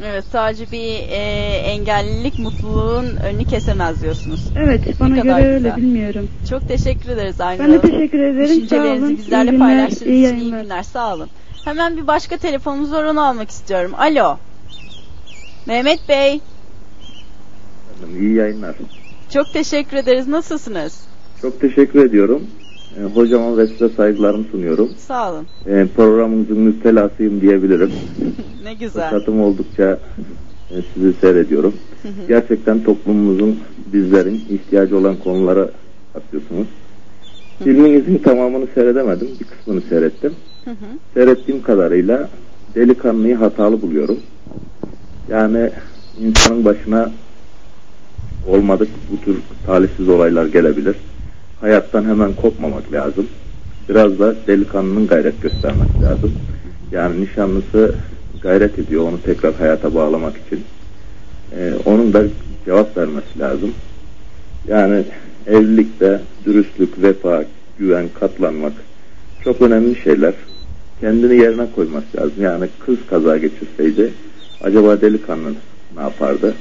[0.05, 1.23] Evet sadece bir e,
[1.57, 4.49] engellilik mutluluğun önünü kesemez diyorsunuz.
[4.59, 5.71] Evet bana Ne kadar göre güzel.
[5.73, 6.29] öyle bilmiyorum.
[6.51, 8.47] Çok teşekkür ederiz Aynur Ben de teşekkür ederim.
[8.47, 9.17] Sağ Düşüncelerinizi olun.
[9.19, 10.83] bizlerle İyi günler, paylaştığınız iyi için iyi günler.
[10.83, 11.29] Sağ olun.
[11.65, 13.93] Hemen bir başka telefonumuz var onu almak istiyorum.
[13.99, 14.37] Alo.
[15.69, 16.41] Mehmet Bey.
[18.21, 18.77] İyi yayınlar.
[19.31, 20.29] Çok teşekkür ederiz.
[20.29, 21.01] Nasılsınız?
[21.43, 22.43] Çok teşekkür ediyorum.
[22.99, 24.91] Ee, hocama ve size saygılarımı sunuyorum.
[24.97, 25.47] Sağ olun.
[25.67, 27.93] Ee, programınızın müptelasıyım diyebilirim.
[28.65, 29.11] Ne güzel.
[29.11, 29.99] Fırsatım oldukça
[30.71, 31.75] e, sizi seyrediyorum.
[32.29, 33.61] Gerçekten toplumumuzun,
[33.93, 35.71] bizlerin ihtiyacı olan konulara
[36.15, 36.67] atıyorsunuz.
[37.65, 39.29] Filminizin tamamını seyredemedim.
[39.41, 40.35] Bir kısmını seyrettim.
[41.15, 42.29] Seyrettiğim kadarıyla
[42.75, 44.19] delikanlıyı hatalı buluyorum.
[45.29, 45.71] Yani
[46.21, 47.11] insanın başına
[48.47, 49.37] olmadık bu tür
[49.67, 50.97] talihsiz olaylar gelebilir.
[51.61, 53.27] Hayattan hemen kopmamak lazım.
[53.89, 56.33] Biraz da delikanlının gayret göstermek lazım.
[56.93, 57.95] Yani nişanlısı
[58.43, 60.65] gayret ediyor onu tekrar hayata bağlamak için.
[61.57, 62.23] Ee, onun da
[62.65, 63.73] cevap vermesi lazım.
[64.69, 65.05] Yani
[65.47, 67.45] evlilikte dürüstlük, vefa,
[67.79, 68.73] güven, katlanmak
[69.45, 70.35] çok önemli şeyler.
[71.01, 72.35] Kendini yerine koyması lazım.
[72.41, 74.13] Yani kız kaza geçirseydi
[74.61, 75.53] acaba delikanlı
[75.97, 76.55] ne yapardı?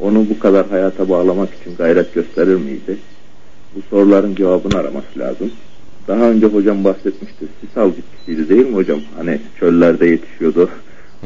[0.00, 2.96] Onu bu kadar hayata bağlamak için gayret gösterir miydi?
[3.76, 5.50] Bu soruların cevabını araması lazım.
[6.08, 7.44] Daha önce hocam bahsetmişti.
[7.60, 9.00] Sisal bitkisiydi değil mi hocam?
[9.16, 10.70] Hani çöllerde yetişiyordu.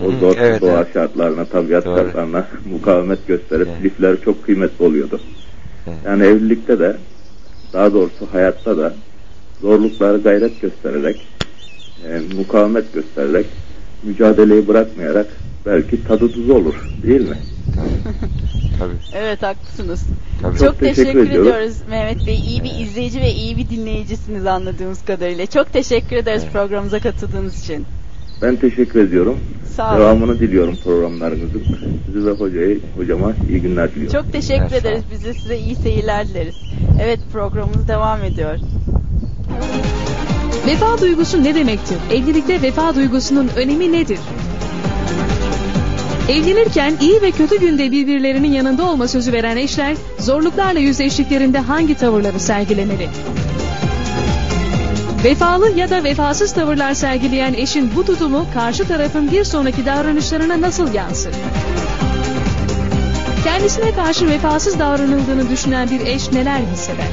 [0.04, 0.92] O Hı, zor evet, doğa evet.
[0.92, 1.96] şartlarına, tabiat Doğru.
[1.96, 3.84] şartlarına mukavemet gösterip Evet.
[3.84, 5.20] lifleri çok kıymetli oluyordu.
[5.86, 5.96] Evet.
[6.06, 6.96] Yani evlilikte de
[7.72, 8.94] daha doğrusu hayatta da
[9.60, 11.16] zorlukları gayret göstererek
[12.08, 13.46] e, mukavemet göstererek
[14.02, 15.26] mücadeleyi bırakmayarak
[15.66, 16.74] belki tadı tuzu olur
[17.06, 17.36] değil mi?
[18.78, 18.92] Tabii.
[19.14, 20.02] Evet haklısınız.
[20.42, 20.58] Tabii.
[20.58, 22.34] Çok, Çok teşekkür teşekkür, ediyoruz Mehmet Bey.
[22.34, 25.46] İyi bir izleyici ve iyi bir dinleyicisiniz anladığımız kadarıyla.
[25.46, 26.52] Çok teşekkür ederiz Evet.
[26.52, 27.84] programımıza katıldığınız için.
[28.42, 29.36] Ben teşekkür ediyorum.
[29.76, 30.00] Sağ olun.
[30.00, 31.62] Devamını diliyorum programlarınızın.
[32.06, 34.12] Sizi ve hocayı, hocama iyi günler diliyorum.
[34.22, 35.02] Çok teşekkür Evet, ederiz.
[35.12, 36.56] Biz de size iyi seyirler dileriz.
[37.02, 38.56] Evet programımız devam ediyor.
[40.66, 41.96] Vefa duygusu ne demektir?
[42.12, 44.18] Evlilikte vefa duygusunun önemi nedir?
[46.28, 52.40] Evlenirken iyi ve kötü günde birbirlerinin yanında olma sözü veren eşler zorluklarla yüzleştiklerinde hangi tavırları
[52.40, 53.08] sergilemeli?
[55.24, 60.94] Vefalı ya da vefasız tavırlar sergileyen eşin bu tutumu karşı tarafın bir sonraki davranışlarına nasıl
[60.94, 61.34] yansır?
[63.44, 67.06] Kendisine karşı vefasız davranıldığını düşünen bir eş neler hisseder?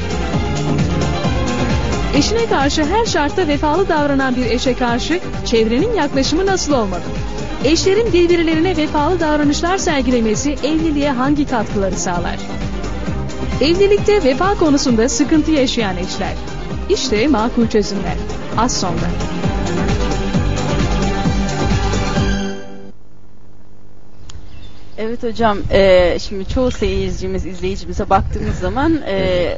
[2.15, 7.01] Eşine karşı her şartta vefalı davranan bir eşe karşı çevrenin yaklaşımı nasıl olmalı?
[7.63, 12.37] Eşlerin birbirlerine vefalı davranışlar sergilemesi evliliğe hangi katkıları sağlar?
[13.61, 16.33] Evlilikte vefa konusunda sıkıntı yaşayan eşler.
[16.89, 18.15] İşte makul çözümler.
[18.57, 19.09] Az sonra.
[25.01, 29.57] Evet hocam e, şimdi çoğu seyircimiz izleyicimize baktığımız zaman e,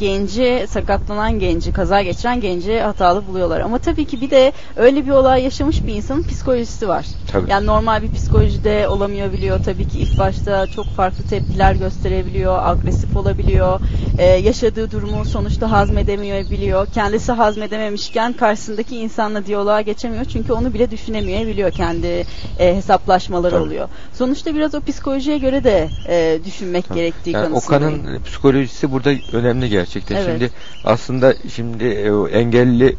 [0.00, 5.10] genci sakatlanan genci kaza geçiren genci hatalı buluyorlar ama tabii ki bir de öyle bir
[5.10, 7.06] olay yaşamış bir insanın psikolojisi var.
[7.32, 7.50] Tabii.
[7.50, 13.80] Yani normal bir psikolojide olamayabiliyor tabii ki ilk başta çok farklı tepkiler gösterebiliyor, agresif olabiliyor,
[14.18, 16.86] e, yaşadığı durumu sonuçta hazmedemeyebiliyor.
[16.86, 22.26] Kendisi hazmedememişken karşısındaki insanla diyaloğa geçemiyor çünkü onu bile düşünemeyebiliyor kendi
[22.58, 23.62] e, hesaplaşmaları Tabii.
[23.62, 23.88] oluyor.
[24.12, 27.94] Sonuçta biraz o psikolojiye göre de e, düşünmek gerektiği Yani kanısındayım.
[27.94, 30.16] Okan'ın psikolojisi burada önemli gerçekten.
[30.16, 30.26] Evet.
[30.26, 30.50] Şimdi
[30.84, 32.96] aslında şimdi e, engelli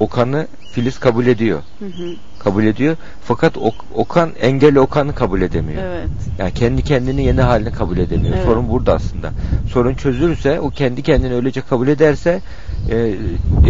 [0.00, 1.62] Okan'ı Filiz kabul ediyor.
[1.78, 2.14] Hı hı.
[2.38, 2.96] Kabul ediyor.
[3.24, 5.82] Fakat Ok- Okan engelli Okan'ı kabul edemiyor.
[5.82, 6.08] Evet.
[6.38, 8.34] Yani kendi kendini yeni halini kabul edemiyor.
[8.36, 8.44] Evet.
[8.46, 9.30] Sorun burada aslında.
[9.72, 12.40] Sorun çözülürse, o kendi kendini öylece kabul ederse
[12.90, 12.96] e,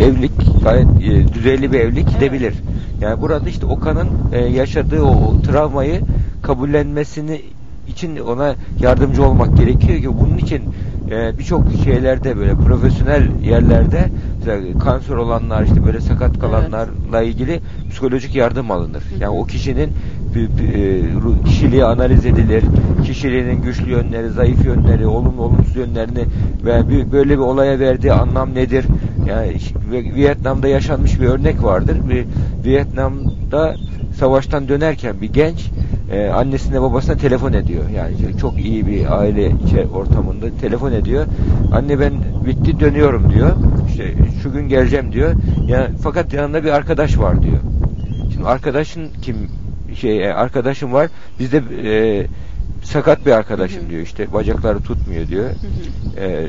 [0.00, 0.32] evlilik
[0.64, 2.54] gayet e, düzeyli bir evlilik gidebilir.
[3.00, 6.00] Yani burada işte Okan'ın e, yaşadığı o, o travmayı
[6.42, 7.42] kabullenmesini
[7.88, 10.62] için ona yardımcı olmak gerekiyor ki bunun için
[11.10, 18.34] e, birçok şeylerde böyle profesyonel yerlerde mesela kanser olanlar işte böyle sakat kalanlarla ilgili psikolojik
[18.34, 19.02] yardım alınır.
[19.20, 19.90] Yani o kişinin
[20.36, 22.64] e, kişiliği analiz edilir.
[23.04, 26.24] Kişiliğinin güçlü yönleri, zayıf yönleri, olumlu olumsuz yönlerini
[26.64, 28.84] ve böyle bir olaya verdiği anlam nedir?
[29.28, 29.56] Yani
[30.16, 31.96] Vietnam'da yaşanmış bir örnek vardır.
[32.10, 32.24] Bir
[32.64, 33.76] Vietnam'da
[34.18, 35.70] savaştan dönerken bir genç
[36.12, 37.75] e, annesine babasına telefon ediyor.
[37.96, 41.26] Yani işte çok iyi bir aile içe- ortamında telefon ediyor.
[41.72, 42.12] Anne ben
[42.46, 43.50] bitti dönüyorum diyor.
[43.88, 45.32] İşte şu gün geleceğim diyor.
[45.68, 47.58] Yani fakat yanında bir arkadaş var diyor.
[48.32, 49.36] Şimdi arkadaşın kim
[49.94, 51.08] şey e, arkadaşım var.
[51.40, 52.26] Bizde e,
[52.86, 54.02] sakat bir arkadaşım diyor.
[54.02, 55.50] İşte bacakları tutmuyor diyor.
[56.16, 56.48] E,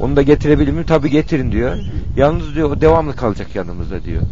[0.00, 0.84] onu da getirebilir miyim?
[0.86, 1.74] Tabii getirin diyor.
[2.16, 4.22] Yalnız diyor o devamlı kalacak yanımızda diyor.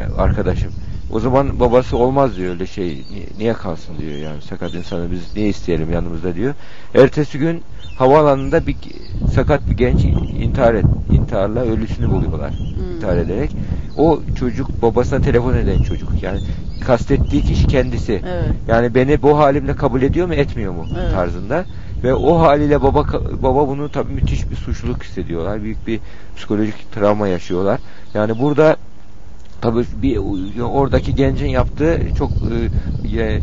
[0.00, 0.72] Yani arkadaşım.
[1.12, 2.88] O zaman babası olmaz diyor öyle şey.
[2.88, 6.54] Ni- Niye kalsın diyor yani sakat insanı biz niye isteyelim yanımızda diyor.
[6.94, 7.62] Ertesi gün
[8.00, 8.76] havaalanında bir
[9.34, 10.04] sakat bir genç
[10.40, 12.52] intihar et, intiharla ölüsünü buluyorlar.
[12.96, 13.50] İntihar ederek.
[13.98, 16.22] O çocuk babasına telefon eden çocuk.
[16.22, 16.40] Yani
[16.86, 18.12] kastettiği kişi kendisi.
[18.12, 18.54] Evet.
[18.68, 21.12] Yani beni bu halimle kabul ediyor mu etmiyor mu Evet.
[21.12, 21.64] tarzında.
[22.04, 23.06] Ve o haliyle baba
[23.42, 25.62] baba bunu tabii müthiş bir suçluluk hissediyorlar.
[25.62, 26.00] Büyük bir
[26.36, 27.80] psikolojik travma yaşıyorlar.
[28.14, 28.76] Yani burada
[29.60, 30.16] tabii bir
[30.62, 32.32] oradaki gencin yaptığı çok
[33.04, 33.42] e,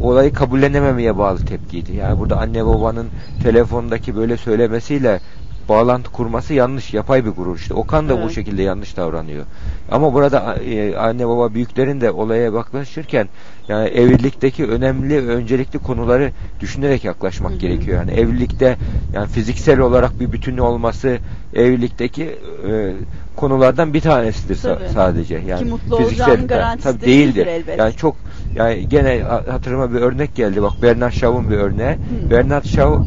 [0.00, 1.92] olayı kabullenememeye bağlı tepkiydi.
[1.92, 5.20] Yani burada anne babanın telefondaki böyle söylemesiyle
[5.68, 7.74] bağlantı kurması yanlış, yapay bir gurur işte.
[7.74, 8.32] Okan da bu Evet.
[8.34, 9.44] şekilde yanlış davranıyor.
[9.90, 13.28] Ama burada e, anne baba büyüklerin de olaya yaklaşırken
[13.68, 17.98] yani evlilikteki önemli öncelikli konuları düşünerek yaklaşmak gerekiyor.
[17.98, 18.76] Yani evlilikte
[19.12, 21.18] yani fiziksel olarak bir bütün olması
[21.54, 22.24] evlilikteki
[22.68, 22.92] e,
[23.36, 24.88] konulardan bir tanesidir Tabii.
[24.94, 25.42] sadece.
[25.46, 27.46] Yani Ki mutlu olacağının garantisi tabii de değildir.
[27.46, 27.74] değildir.
[27.78, 28.16] Yani çok
[28.54, 30.62] yani gene ha- hatırıma bir örnek geldi.
[30.62, 31.96] Bak Bernard Shaw'un bir örneği.
[32.30, 33.04] Bernard Shaw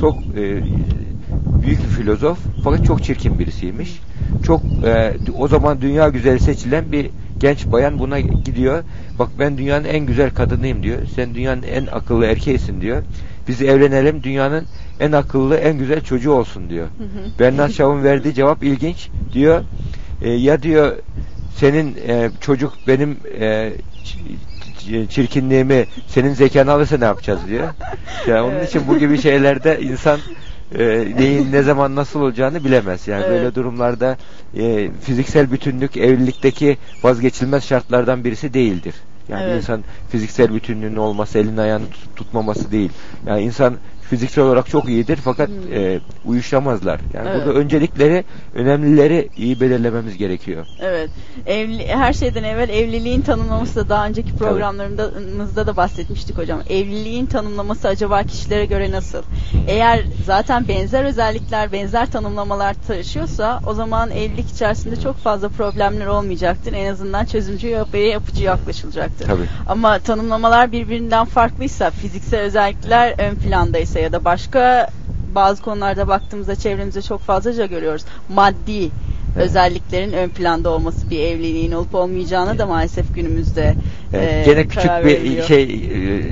[0.00, 0.62] çok e,
[1.66, 4.00] büyük bir filozof fakat çok çirkin birisiymiş.
[4.42, 8.84] Çok e, o zaman dünya güzeli seçilen bir genç bayan buna gidiyor.
[9.18, 10.98] Bak ben dünyanın en güzel kadınıyım diyor.
[11.16, 13.02] Sen dünyanın en akıllı erkeğisin diyor.
[13.48, 14.64] Biz evlenelim dünyanın
[15.00, 16.86] en akıllı en güzel çocuğu olsun diyor.
[17.38, 19.08] Bernard Shaw'un verdiği cevap ilginç.
[19.32, 19.62] Diyor
[20.22, 20.92] e, ya diyor
[21.56, 23.72] senin e, çocuk benim e,
[25.10, 27.68] çirkinliğimi senin zekanı alırsa ne yapacağız diyor.
[28.26, 28.68] Yani onun Evet.
[28.68, 30.20] için bu gibi şeylerde insan
[30.74, 30.84] e,
[31.16, 33.08] neyin ne zaman nasıl olacağını bilemez.
[33.08, 33.30] Yani Evet.
[33.30, 34.16] böyle durumlarda
[34.56, 38.94] e, fiziksel bütünlük evlilikteki vazgeçilmez şartlardan birisi değildir.
[39.28, 39.56] Yani Evet.
[39.62, 42.90] insan fiziksel bütünlüğünün olması, elini ayağını tut- tutmaması değil.
[43.26, 43.76] Yani insan
[44.10, 47.00] fiziksel olarak çok iyidir fakat e, uyuşamazlar.
[47.14, 47.32] Yani Hmm.
[47.32, 47.46] Evet.
[47.46, 50.66] burada öncelikleri, önemlileri iyi belirlememiz gerekiyor.
[50.80, 51.10] Evet.
[51.46, 56.60] Evli, her şeyden evvel evliliğin tanımlaması da daha önceki programlarımızda da bahsetmiştik hocam.
[56.70, 59.22] Evliliğin tanımlaması acaba kişilere göre nasıl?
[59.68, 66.72] Eğer zaten benzer özellikler, benzer tanımlamalar taşıyorsa o zaman evlilik içerisinde çok fazla problemler olmayacaktır.
[66.72, 69.26] En azından çözümcü ve yapıcı yaklaşılacaktır.
[69.26, 69.42] Tabii.
[69.68, 74.90] Ama tanımlamalar birbirinden farklıysa, fiziksel özellikler ön plandaysa ya da başka
[75.34, 78.04] bazı konularda baktığımızda çevremizde çok fazlaca görüyoruz.
[78.28, 78.90] Maddi
[79.36, 83.74] özelliklerin ön planda olması bir evliliğin olup olmayacağını da maalesef günümüzde
[84.14, 85.46] Evet, e, gene küçük karar bir veriliyor.
[85.46, 86.22] şey e,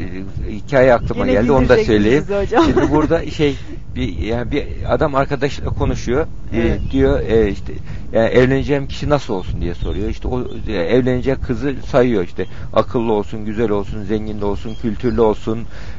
[0.50, 2.24] hikaye aklıma Yine geldi onu da söyleyeyim.
[2.64, 3.56] Şimdi burada şey
[3.96, 6.26] bir yani bir adam arkadaşla konuşuyor.
[6.52, 6.80] E, Evet.
[6.92, 7.72] diyor e, işte
[8.12, 10.08] yani evleneceğim kişi nasıl olsun diye soruyor.
[10.08, 15.20] İşte o e, evlenecek kızı sayıyor işte akıllı olsun, güzel olsun, zengin de olsun, kültürlü
[15.20, 15.58] olsun.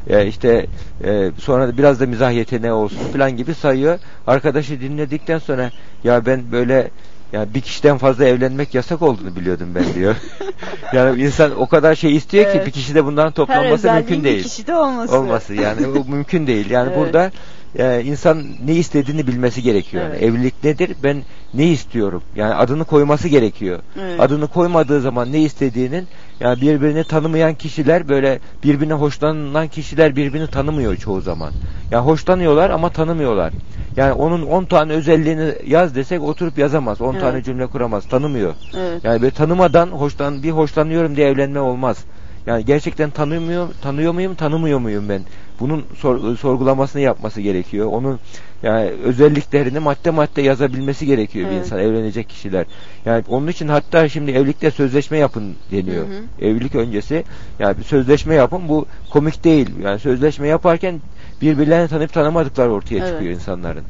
[0.10, 0.66] E, işte
[1.04, 4.00] e, sonra biraz da mizah yeteneği olsun falan gibi sayıyor.
[4.28, 5.72] Arkadaşı dinledikten sonra
[6.04, 6.92] ya ben böyle
[7.34, 10.16] Yani bir kişiden fazla evlenmek yasak olduğunu biliyordum ben diyor.
[10.94, 12.68] yani insan o kadar şey istiyor ki Evet.
[12.68, 14.44] bir kişide bundan Her toplanması özelliğin mümkün bir değil.
[14.44, 15.16] kişide olması.
[15.18, 16.70] Olması yani o mümkün değil.
[16.70, 17.00] Yani Evet.
[17.06, 17.32] burada
[17.80, 20.04] e, insan ne istediğini bilmesi gerekiyor.
[20.04, 20.24] Yani Evet.
[20.24, 20.96] evlilik nedir?
[21.04, 22.24] Ben ne istiyorum?
[22.36, 23.80] Yani adını koyması gerekiyor.
[24.02, 24.20] Evet.
[24.20, 26.08] Adını koymadığı zaman ne istediğinin
[26.40, 31.52] yani birbirini tanımayan kişiler böyle birbirine hoşlanan kişiler birbirini tanımıyor çoğu zaman.
[31.92, 33.54] Yani hoşlanıyorlar ama tanımıyorlar.
[33.96, 37.02] Yani onun 10 tane özelliğini yaz desek oturup yazamaz.
[37.02, 37.22] 10 Evet.
[37.22, 38.06] tane cümle kuramaz.
[38.08, 38.54] Tanımıyor.
[38.78, 39.04] Evet.
[39.04, 41.98] Yani böyle tanımadan hoşlan bir hoşlanıyorum diye evlenme olmaz.
[42.48, 45.22] Yani gerçekten tanımıyor tanıyor muyum, tanımıyor muyum ben?
[45.60, 47.88] Bunun sor- sorgulamasını yapması gerekiyor.
[47.88, 48.20] Onun
[48.64, 51.66] yani özelliklerini madde madde yazabilmesi gerekiyor bir Evet.
[51.66, 52.66] insan evlenecek kişiler.
[53.06, 56.08] Yani onun için hatta şimdi evlilikte sözleşme yapın deniyor.
[56.08, 57.24] Hı Evlilik öncesi
[57.60, 59.70] yani bir sözleşme yapın bu komik değil.
[59.84, 61.02] Yani sözleşme yaparken
[61.42, 63.10] birbirlerini tanıp tanımadıkları ortaya Evet.
[63.10, 63.84] çıkıyor insanların.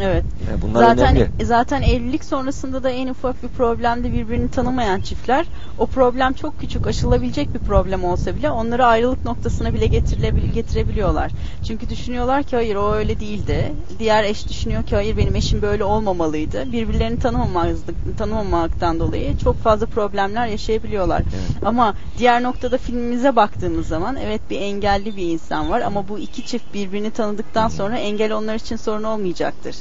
[0.00, 0.24] Evet.
[0.50, 1.44] Yani bunlar zaten önemli.
[1.44, 5.46] zaten evlilik sonrasında da en ufak bir problemde birbirini tanımayan çiftler
[5.78, 11.32] o problem çok küçük aşılabilecek bir problem olsa bile onları ayrılık noktasına bile getirebil- getirebiliyorlar.
[11.66, 13.72] Çünkü düşünüyorlar ki hayır o öyle değildi.
[13.98, 16.72] Diğer eş düşünüyor ki hayır benim eşim böyle olmamalıydı.
[16.72, 21.22] Birbirlerini tanımamazlık tanımamaktan dolayı çok fazla problemler yaşayabiliyorlar.
[21.64, 26.46] Ama diğer noktada filmimize baktığımız zaman evet bir engelli bir insan var ama bu iki
[26.46, 29.76] çift birbirini tanıdıktan sonra engel onlar için sorun olmayacaktır.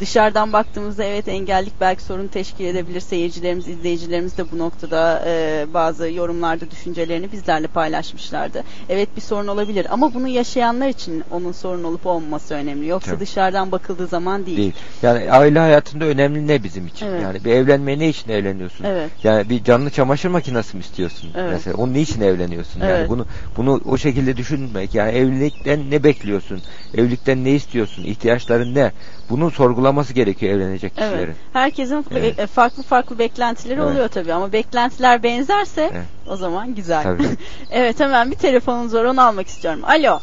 [0.00, 3.00] Dışarıdan baktığımızda evet engellik belki sorun teşkil edebilir.
[3.00, 8.64] Seyircilerimiz, izleyicilerimiz de bu noktada e, bazı yorumlarda düşüncelerini bizlerle paylaşmışlardı.
[8.88, 12.86] Evet bir sorun olabilir ama bunu yaşayanlar için onun sorun olup olmaması önemli.
[12.86, 13.20] Yoksa Tabii.
[13.20, 14.58] dışarıdan bakıldığı zaman değil.
[14.58, 14.72] değil.
[15.02, 17.06] Yani aile hayatında önemli ne bizim için?
[17.06, 17.22] Evet.
[17.22, 18.84] Yani bir evlenmeye ne için evleniyorsun?
[18.84, 19.10] Evet.
[19.22, 21.30] Yani bir canlı çamaşır makinesi mi istiyorsun?
[21.36, 21.50] Evet.
[21.52, 22.80] Mesela onun için evleniyorsun?
[22.80, 23.08] Yani Evet.
[23.08, 24.94] bunu bunu o şekilde düşünmek.
[24.94, 26.49] Yani evlilikten ne bekliyorsun?
[26.94, 28.04] Evlilikten ne istiyorsun?
[28.04, 28.92] İhtiyaçların ne?
[29.30, 31.18] Bunun sorgulaması gerekiyor evlenecek kişilerin.
[31.24, 31.36] Evet.
[31.52, 32.38] Herkesin Evet.
[32.38, 33.90] e, farklı farklı beklentileri Evet.
[33.92, 36.04] oluyor tabii ama beklentiler benzerse Evet.
[36.28, 37.02] o zaman güzel.
[37.02, 37.22] Tabii.
[37.70, 39.80] evet hemen bir telefonunuz var onu almak istiyorum.
[39.84, 40.20] Alo.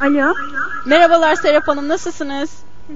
[0.00, 0.34] Alo.
[0.84, 2.50] Merhabalar Serap Hanım nasılsınız?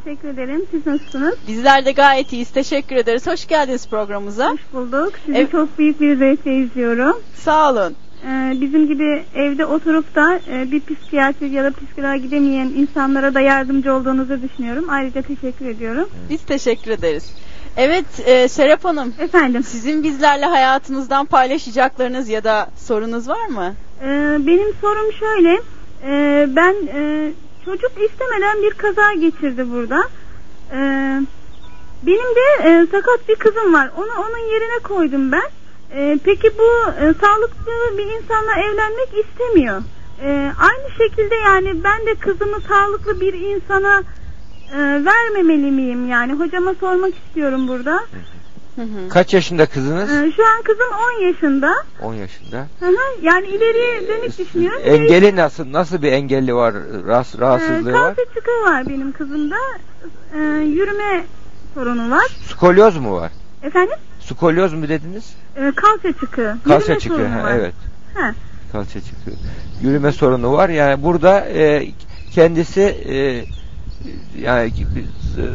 [0.05, 0.66] Teşekkür ederim.
[0.71, 1.35] Siz nasılsınız?
[1.49, 2.51] Bizler de gayet iyiyiz.
[2.51, 3.27] Teşekkür ederiz.
[3.27, 4.51] Hoş geldiniz programımıza.
[4.51, 5.12] Hoş bulduk.
[5.27, 5.51] Sizi Evet.
[5.53, 7.16] çok büyük bir zevkle izliyorum.
[7.35, 7.97] Sağ olun.
[8.27, 13.41] Ee, bizim gibi evde oturup da e, bir psikiyatri ya da psikoloğa gidemeyen insanlara da
[13.41, 14.85] yardımcı olduğunuzu düşünüyorum.
[14.91, 16.09] Ayrıca teşekkür ediyorum.
[16.31, 17.35] Biz teşekkür ederiz.
[17.77, 19.15] Evet e, Serap Hanım.
[19.19, 19.63] Efendim.
[19.63, 23.75] Sizin bizlerle hayatınızdan paylaşacaklarınız ya da sorunuz var mı?
[24.03, 24.07] Ee,
[24.47, 25.61] benim sorum şöyle.
[26.05, 27.33] Ee, ben e,
[27.65, 30.03] çocuk istemeden bir kaza geçirdi burada.
[32.03, 33.91] Benim de e, sakat bir kızım var.
[33.97, 35.43] Onu onun yerine koydum ben.
[35.95, 39.83] Ee, peki bu e, sağlıklı bir insanla evlenmek istemiyor.
[40.23, 44.03] Ee, aynı şekilde yani ben de kızımı sağlıklı bir insana
[44.75, 46.09] e, vermemeli miyim?
[46.09, 48.05] Yani hocama sormak istiyorum burada.
[49.11, 50.11] Kaç yaşında kızınız?
[50.11, 50.87] Ee, şu an kızım
[51.19, 51.75] 10 yaşında.
[52.03, 52.67] 10 yaşında.
[52.81, 54.81] Hı hı, yani ileriye dönük düşünüyorum.
[54.85, 55.73] Engeli nasıl?
[55.73, 56.75] Nasıl bir engelli var?
[57.07, 58.15] Rahatsız, rahatsızlığı Ee, var?
[58.17, 59.57] kalça çıkığı var benim kızımda.
[60.35, 61.25] Ee, yürüme
[61.75, 62.27] sorunu var.
[62.49, 63.33] Skolyoz mu var?
[63.63, 63.97] Efendim?
[64.25, 65.35] Skolyoz mu dediniz?
[65.57, 66.57] Ee, kalça çıkığı.
[66.65, 67.15] Kalça Yürüme çıkığı.
[67.17, 67.53] sorunu ha, var.
[67.55, 67.75] evet.
[68.15, 68.35] Ha.
[68.73, 69.33] Kalça çıkığı.
[69.83, 70.69] Yürüme sorunu var.
[70.69, 71.89] Yani burada e,
[72.31, 73.45] kendisi e,
[74.41, 74.73] yani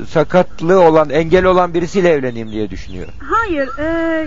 [0.10, 3.08] sakatlığı olan, engel olan birisiyle evleneyim diye düşünüyor.
[3.19, 3.84] Hayır, e,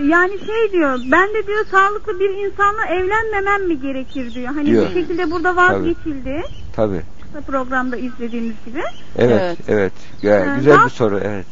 [0.08, 4.46] yani şey diyor, ben de diyor sağlıklı bir insanla evlenmemem mi gerekir diyor.
[4.54, 4.88] Hani Diyor.
[4.88, 6.42] bir şekilde burada vazgeçildi.
[6.76, 7.02] Tabii.
[7.22, 8.82] Kısa programda izlediğimiz gibi.
[9.18, 9.92] Evet, evet.
[10.22, 11.46] Ya, Ee, güzel daha- bir soru, evet.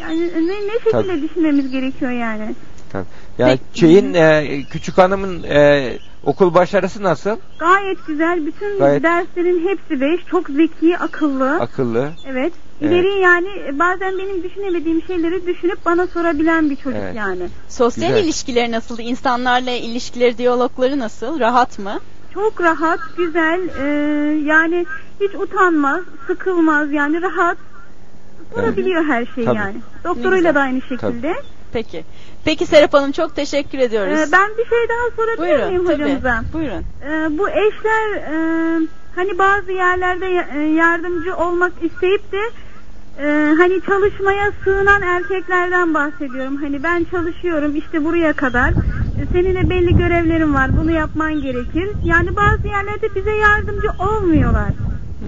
[0.00, 1.22] Yani ne, ne şekilde Tabii.
[1.22, 2.54] düşünmemiz gerekiyor yani?
[2.92, 3.04] Tabii.
[3.38, 5.92] Yani şeyin e, küçük hanımın e,
[6.24, 7.36] okul başarısı nasıl?
[7.58, 11.54] Gayet güzel, bütün Gayet- derslerin hepsi beş, çok zeki, akıllı.
[11.60, 12.10] Akıllı.
[12.26, 12.52] Evet.
[12.80, 12.92] Evet.
[12.92, 17.16] İleri yani e, bazen benim düşünemediğim şeyleri düşünüp bana sorabilen bir çocuk Evet.
[17.16, 17.48] yani.
[17.68, 18.24] Sosyal Güzel.
[18.24, 18.98] ilişkileri nasıl?
[18.98, 21.40] İnsanlarla ilişkileri, diyalogları nasıl?
[21.40, 22.00] Rahat mı?
[22.34, 23.84] Çok rahat, güzel, e,
[24.44, 24.86] yani
[25.20, 27.58] hiç utanmaz, sıkılmaz yani rahat.
[28.54, 29.56] Sorabiliyor her şeyi Tabii.
[29.56, 29.76] yani.
[30.04, 31.34] Doktoruyla da aynı şekilde.
[31.72, 32.04] Peki.
[32.44, 34.12] Peki Serap Hanım çok teşekkür ediyoruz.
[34.20, 36.02] E, ben bir şey daha sorabilir Buyurun, miyim tabii.
[36.02, 36.44] hocamıza?
[36.52, 36.84] Buyurun.
[37.02, 38.34] E, bu eşler e,
[39.14, 42.40] hani bazı yerlerde e, yardımcı olmak isteyip de
[43.18, 46.56] e, hani çalışmaya sığınan erkeklerden bahsediyorum.
[46.56, 48.70] Hani ben çalışıyorum işte buraya kadar.
[48.70, 50.76] E, senin de belli görevlerin var.
[50.76, 51.88] Bunu yapman gerekir.
[52.04, 54.70] Yani bazı yerlerde bize yardımcı olmuyorlar.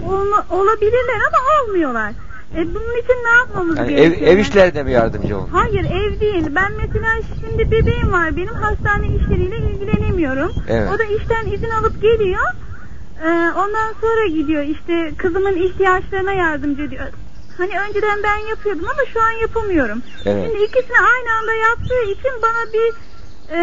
[0.09, 2.13] Olma, olabilirler ama olmuyorlar.
[2.55, 4.31] E, bunun için ne yapmamız Yani ev, gerekiyor?
[4.31, 5.49] ev işlerinde mi yardımcı olun?
[5.51, 6.45] Hayır ev değil.
[6.55, 7.07] Ben mesela
[7.41, 8.37] şimdi bebeğim var.
[8.37, 10.51] Benim hastane işleriyle ilgilenemiyorum.
[10.69, 10.89] Evet.
[10.95, 12.43] O da işten izin alıp geliyor.
[13.23, 13.27] Ee,
[13.57, 17.05] ondan sonra gidiyor işte kızımın ihtiyaçlarına yardımcı ediyor.
[17.57, 20.01] Hani önceden ben yapıyordum ama şu an yapamıyorum.
[20.25, 20.45] Evet.
[20.45, 22.93] Şimdi ikisini aynı anda yaptığı için bana bir
[23.55, 23.59] e,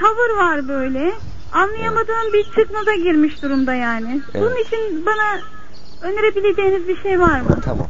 [0.00, 1.12] tavır var böyle.
[1.52, 4.20] Anlayamadığım bir çıkmaza girmiş durumda yani.
[4.34, 4.42] Evet.
[4.44, 5.40] Bunun için bana
[6.02, 7.60] önerebileceğiniz bir şey var mı?
[7.64, 7.86] Tamam.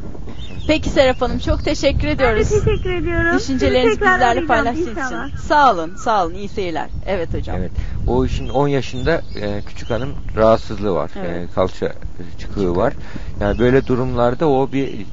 [0.67, 2.47] Peki Serap Hanım çok teşekkür ediyoruz.
[2.51, 3.37] Ben de teşekkür ediyorum.
[3.37, 5.37] Düşüncelerinizi bizlerle paylaştığınız için.
[5.47, 6.33] Sağ olun, sağ olun.
[6.33, 6.89] İyi seyirler.
[7.05, 7.57] Evet hocam.
[7.59, 7.71] Evet.
[8.07, 11.11] O işin 10 yaşında e, küçük hanım rahatsızlığı var.
[11.17, 11.49] Evet.
[11.49, 11.93] E, kalça
[12.39, 12.93] çıkığı var.
[13.41, 15.05] Yani böyle durumlarda o bir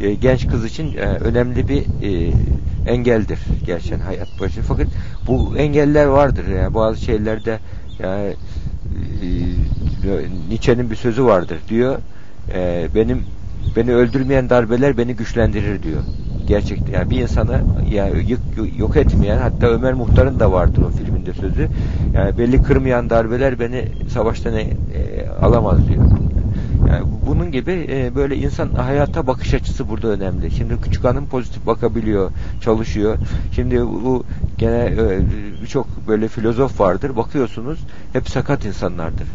[0.00, 2.32] e, genç kız için e, önemli bir e,
[2.86, 4.62] engeldir gerçekten hayat boyunca.
[4.62, 4.86] Fakat
[5.26, 6.44] bu engeller vardır.
[6.46, 7.58] Yani bazı şeylerde
[7.98, 8.34] yani
[9.22, 9.28] e,
[10.48, 11.58] Nietzsche'nin bir sözü vardır.
[11.68, 11.98] Diyor
[12.54, 13.22] e, benim
[13.76, 16.02] beni öldürmeyen darbeler beni güçlendirir diyor.
[16.48, 21.32] Gerçekten yani bir insanı yani yık- yok etmeyen hatta Ömer Muhtar'ın da vardır o filminde
[21.32, 21.68] sözü.
[22.14, 24.68] Yani belli kırmayan darbeler beni savaştan e,
[25.42, 26.04] alamaz diyor.
[26.88, 30.50] Yani bunun gibi e, böyle insan hayata bakış açısı burada önemli.
[30.50, 32.30] Şimdi küçük hanım pozitif bakabiliyor,
[32.60, 33.16] çalışıyor.
[33.54, 34.24] Şimdi bu
[34.58, 35.20] gene e,
[35.62, 37.16] birçok böyle filozof vardır.
[37.16, 37.78] Bakıyorsunuz
[38.12, 39.26] hep sakat insanlardır.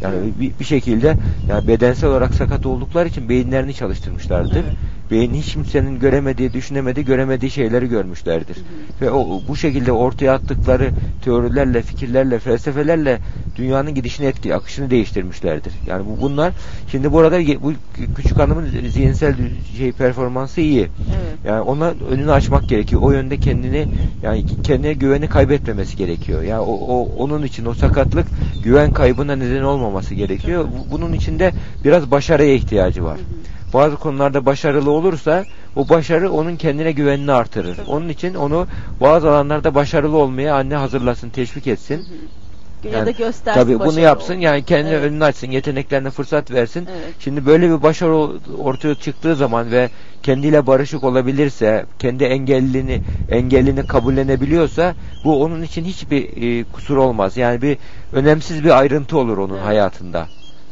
[0.00, 1.16] Yani bir, bir şekilde
[1.48, 4.66] yani bedensel olarak sakat oldukları için beyinlerini çalıştırmışlardır.
[5.10, 8.56] Beyin hiç kimsenin göremediği, düşünemediği, göremediği şeyleri görmüşlerdir.
[9.00, 10.90] Ve o bu şekilde ortaya attıkları
[11.24, 13.18] teorilerle, fikirlerle, felsefelerle
[13.56, 15.72] dünyanın gidişini etki, akışını değiştirmişlerdir.
[15.86, 16.52] Yani bu bunlar
[16.90, 17.72] şimdi burada bu
[18.16, 19.34] küçük hanımın zihinsel
[19.78, 20.80] şey performansı iyi.
[20.80, 21.38] Evet.
[21.46, 23.02] Yani ona önünü açmak gerekiyor.
[23.02, 23.86] O yönde kendini
[24.22, 26.42] yani kendine güveni kaybetmemesi gerekiyor.
[26.42, 28.26] Yani o, o onun için o sakatlık
[28.64, 30.64] güven kaybına neden olmaması gerekiyor.
[30.64, 31.52] Bu- Bunun için de
[31.84, 33.18] biraz başarıya ihtiyacı var.
[33.74, 35.44] Bazı konularda başarılı olursa
[35.76, 37.78] o başarı onun kendine güvenini artırır.
[37.88, 38.66] Onun için onu
[39.00, 42.04] bazı alanlarda başarılı olmaya anne hazırlasın, teşvik etsin.
[42.92, 45.04] Ya da göstersin Tabii bunu yapsın ol- yani kendine Evet.
[45.10, 46.88] önünü açsın, yeteneklerine fırsat versin.
[46.90, 47.14] Evet.
[47.18, 48.14] Şimdi böyle bir başarı
[48.58, 49.88] ortaya çıktığı zaman ve
[50.22, 54.94] kendiyle barışık olabilirse, kendi engellini engellini kabullenebiliyorsa
[55.24, 57.36] bu onun için hiçbir e, kusur olmaz.
[57.36, 57.78] Yani bir
[58.12, 60.26] önemsiz bir ayrıntı olur onun hayatında.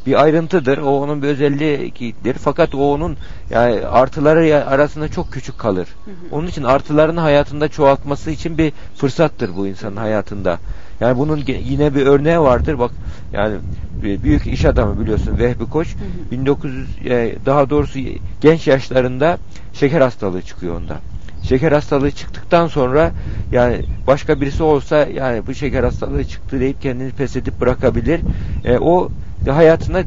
[0.06, 0.78] Bir ayrıntıdır.
[0.78, 2.34] O onun bir özelliğidir.
[2.34, 3.16] Fakat o onun
[3.50, 5.88] yani artıları arasında çok küçük kalır.
[6.30, 10.58] Onun için artılarını hayatında çoğaltması için bir fırsattır bu insanın hayatında.
[11.00, 12.78] Yani bunun yine bir örneği vardır.
[12.78, 12.90] Bak
[13.32, 13.56] yani
[14.02, 15.88] büyük iş adamı biliyorsun Vehbi Koç
[16.30, 17.98] 1900 e, daha doğrusu
[18.40, 19.38] genç yaşlarında
[19.72, 21.00] şeker hastalığı çıkıyor onda.
[21.48, 23.12] Şeker hastalığı çıktıktan sonra
[23.52, 28.20] yani başka birisi olsa yani bu şeker hastalığı çıktı deyip kendini pes edip bırakabilir.
[28.64, 29.08] E, o
[29.46, 30.04] hayatına e,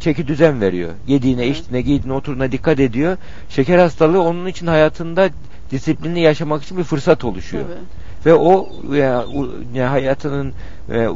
[0.00, 0.90] çeki düzen veriyor.
[1.06, 3.16] Yediğine, içtiğine, giydiğine, oturduğuna dikkat ediyor.
[3.48, 5.30] Şeker hastalığı onun için hayatında
[5.70, 7.64] disiplinli yaşamak için bir fırsat oluşuyor.
[8.26, 8.68] Ve o
[9.74, 10.52] ya hayatının
[10.92, 11.08] e,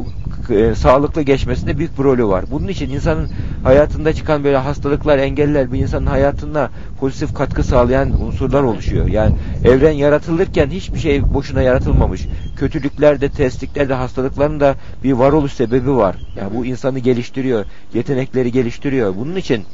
[0.55, 2.45] e, sağlıklı geçmesinde büyük bir rolü var.
[2.51, 3.29] Bunun için insanın
[3.63, 9.07] hayatında çıkan böyle hastalıklar, engeller bir insanın hayatına pozitif katkı sağlayan unsurlar oluşuyor.
[9.07, 12.27] Yani evren yaratılırken hiçbir şey boşuna yaratılmamış.
[12.57, 16.17] Kötülükler de, testlikler de, hastalıkların da bir varoluş sebebi var.
[16.37, 19.17] Yani bu insanı geliştiriyor, yetenekleri geliştiriyor.
[19.17, 19.65] Bunun için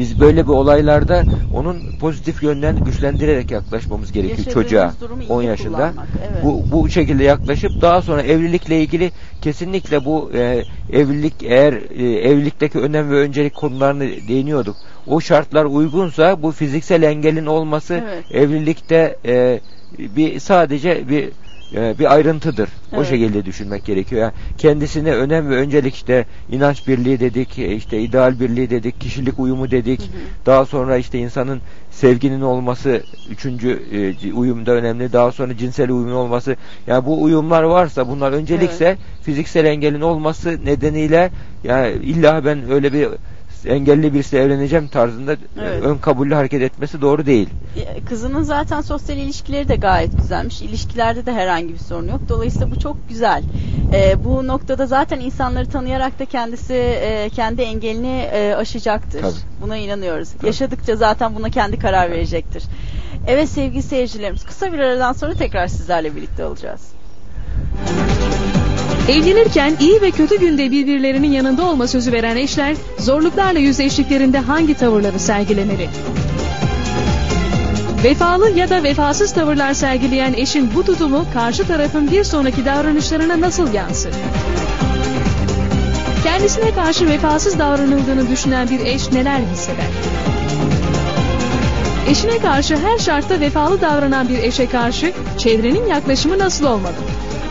[0.00, 5.42] biz böyle bir olaylarda onun pozitif yönden güçlendirerek yaklaşmamız gerekiyor Yaşadığımız çocuğa durumu iyi 10
[5.42, 5.76] yaşında.
[5.76, 6.44] kullanmak, evet.
[6.44, 12.78] Bu bu şekilde yaklaşıp daha sonra evlilikle ilgili kesinlikle bu e, evlilik eğer e, evlilikteki
[12.78, 14.76] önem ve öncelik konularını değiniyorduk.
[15.06, 18.24] O şartlar uygunsa bu fiziksel engelin olması Evet.
[18.30, 19.60] evlilikte e,
[19.98, 21.28] bir sadece bir
[21.76, 22.68] e, bir ayrıntıdır.
[22.92, 23.06] O Evet.
[23.06, 24.22] şekilde düşünmek gerekiyor.
[24.22, 29.38] Yani kendisine önem ve öncelik işte inanç birliği dedik, e, işte ideal birliği dedik, kişilik
[29.38, 30.10] uyumu dedik.
[30.46, 31.60] Daha sonra işte insanın
[31.90, 33.82] sevginin olması üçüncü
[34.22, 35.12] e, uyumda önemli.
[35.12, 36.56] Daha sonra cinsel uyumun olması.
[36.86, 41.30] Yani bu uyumlar varsa bunlar öncelikse fiziksel engelin olması nedeniyle
[41.64, 43.08] yani illa ben öyle bir
[43.66, 45.82] engelli birisiyle evleneceğim tarzında Evet.
[45.84, 47.48] ön kabullü hareket etmesi doğru değil.
[47.76, 50.62] E, Kızının zaten sosyal ilişkileri de gayet güzelmiş.
[50.62, 52.20] İlişkilerde de herhangi bir sorun yok.
[52.28, 53.42] Dolayısıyla bu çok güzel.
[53.94, 59.20] E, bu noktada zaten insanları tanıyarak da kendisi e, kendi engelini e, aşacaktır.
[59.20, 59.32] Tabii.
[59.62, 60.28] Buna inanıyoruz.
[60.46, 62.62] Yaşadıkça zaten buna kendi karar verecektir.
[63.26, 66.80] Evet sevgili seyircilerimiz kısa bir aradan sonra tekrar sizlerle birlikte olacağız.
[69.08, 75.18] Evlenirken iyi ve kötü günde birbirlerinin yanında olma sözü veren eşler zorluklarla yüzleştiklerinde hangi tavırları
[75.18, 75.88] sergilemeli?
[78.04, 83.74] Vefalı ya da vefasız tavırlar sergileyen eşin bu tutumu karşı tarafın bir sonraki davranışlarına nasıl
[83.74, 84.12] yansır?
[86.24, 89.90] Kendisine karşı vefasız davranıldığını düşünen bir eş neler hisseder?
[92.08, 96.94] Eşine karşı her şartta vefalı davranan bir eşe karşı çevrenin yaklaşımı nasıl olmalı?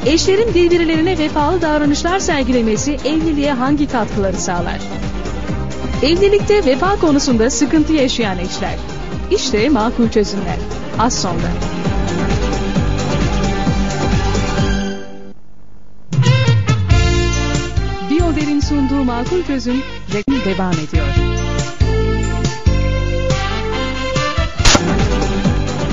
[0.05, 4.79] Eşlerin birbirlerine vefalı davranışlar sergilemesi evliliğe hangi katkıları sağlar?
[6.03, 8.75] Evlilikte vefa konusunda sıkıntı yaşayan eşler
[9.31, 10.57] İşte makul çözümler.
[10.99, 11.49] Az sonra.
[18.09, 19.81] Biyoder'in sunduğu makul çözüm
[20.45, 21.08] devam ediyor.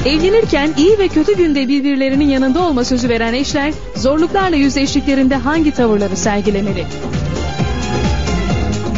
[0.06, 6.16] Evlenirken iyi ve kötü günde birbirlerinin yanında olma sözü veren eşler zorluklarla yüzleştiklerinde hangi tavırları
[6.16, 6.84] sergilemeli?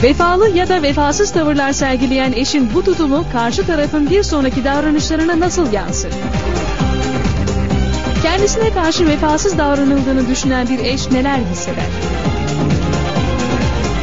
[0.03, 5.73] Vefalı ya da vefasız tavırlar sergileyen eşin bu tutumu karşı tarafın bir sonraki davranışlarına nasıl
[5.73, 6.13] yansır?
[8.23, 11.87] Kendisine karşı vefasız davranıldığını düşünen bir eş neler hisseder?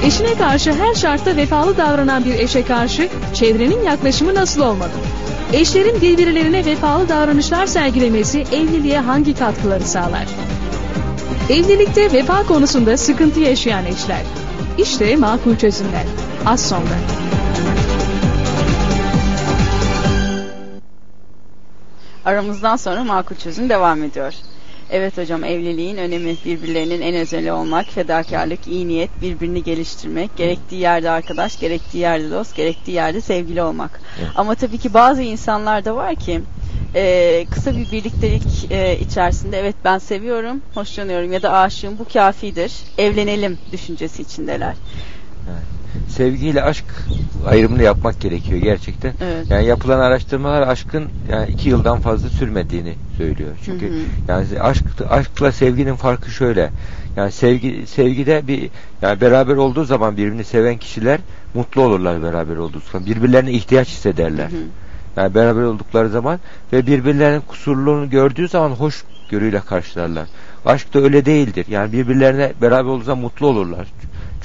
[0.06, 4.92] Eşine karşı her şartta vefalı davranan bir eşe karşı çevrenin yaklaşımı nasıl olmalı?
[5.54, 10.26] Eşlerin birbirlerine vefalı davranışlar sergilemesi evliliğe hangi katkıları sağlar?
[11.50, 14.22] Evlilikte vefa konusunda sıkıntı yaşayan eşler.
[14.78, 16.06] İşte makul çözümler.
[16.46, 16.98] Az sonra.
[22.26, 24.34] Aramızdan sonra makul çözüm devam ediyor.
[24.92, 31.10] Evet hocam evliliğin önemi birbirlerinin en özeli olmak, fedakarlık, iyi niyet, birbirini geliştirmek, gerektiği yerde
[31.10, 34.00] arkadaş, gerektiği yerde dost, gerektiği yerde sevgili olmak.
[34.20, 34.30] Evet.
[34.36, 36.42] Ama tabii ki bazı insanlar da var ki
[36.96, 42.74] e, kısa bir birliktelik e, içerisinde evet ben seviyorum, hoşlanıyorum ya da aşığım bu kafidir,
[42.98, 44.76] evlenelim düşüncesi içindeler.
[46.10, 46.86] Sevgiyle aşk
[47.48, 49.14] ayrımını yapmak gerekiyor gerçekten.
[49.22, 49.46] Evet.
[49.50, 53.50] Yani yapılan araştırmalar aşkın yani iki yıldan fazla sürmediğini söylüyor.
[53.66, 54.00] Çünkü Hı hı.
[54.28, 56.70] yani aşk aşkla sevginin farkı şöyle.
[57.16, 58.70] Yani sevgi sevgide bir
[59.02, 61.20] yani beraber olduğu zaman birbirini seven kişiler
[61.54, 63.08] mutlu olurlar beraber olduğu zaman.
[63.08, 64.50] Birbirlerine ihtiyaç hissederler.
[65.18, 66.40] Yani beraber oldukları zaman
[66.74, 70.28] ve birbirlerinin kusurluğunu gördüğü zaman hoş görüyle karşılarlar.
[70.66, 71.66] Aşk da öyle değildir.
[71.70, 73.88] Yani birbirlerine beraber olduğu zaman mutlu olurlar.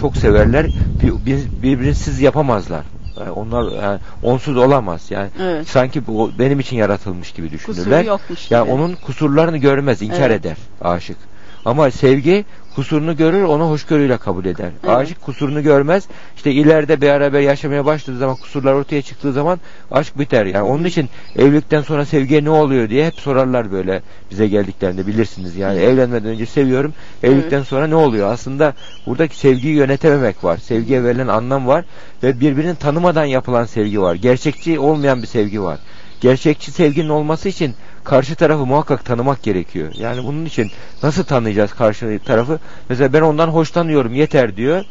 [0.01, 0.67] Çok severler.
[1.03, 2.85] Bir- bir- Birbirsiz yapamazlar.
[3.21, 5.07] Yani onlar yani onsuz olamaz.
[5.11, 5.69] Yani Evet.
[5.69, 8.05] sanki bu benim için yaratılmış gibi düşünürler.
[8.05, 8.73] yokmuş Ya gibi.
[8.73, 10.41] onun kusurlarını görmez, inkar Evet.
[10.41, 11.17] eder aşık.
[11.65, 12.45] Ama sevgi
[12.75, 14.71] kusurunu görür, onu hoşgörüyle kabul eder.
[14.85, 14.97] Evet.
[14.97, 16.05] Aşık kusurunu görmez.
[16.37, 20.47] İşte ileride beraber yaşamaya başladığı zaman kusurlar ortaya çıktığı zaman aşk biter.
[20.47, 25.57] Yani onun için evlilikten sonra sevgiye ne oluyor diye hep sorarlar böyle bize geldiklerinde bilirsiniz.
[25.57, 28.33] Yani evlenmeden önce seviyorum, evlilikten sonra ne oluyor?
[28.33, 28.75] Aslında
[29.07, 30.57] buradaki sevgiyi yönetememek var.
[30.57, 31.85] Sevgiye verilen anlam var
[32.23, 34.15] ve birbirini tanımadan yapılan sevgi var.
[34.15, 35.79] Gerçekçi olmayan bir sevgi var.
[36.21, 37.75] Gerçekçi sevginin olması için
[38.11, 39.93] karşı tarafı muhakkak tanımak gerekiyor.
[39.99, 40.71] Yani bunun için
[41.03, 42.59] nasıl tanıyacağız karşı tarafı?
[42.89, 44.85] Mesela ben ondan hoşlanıyorum yeter diyor.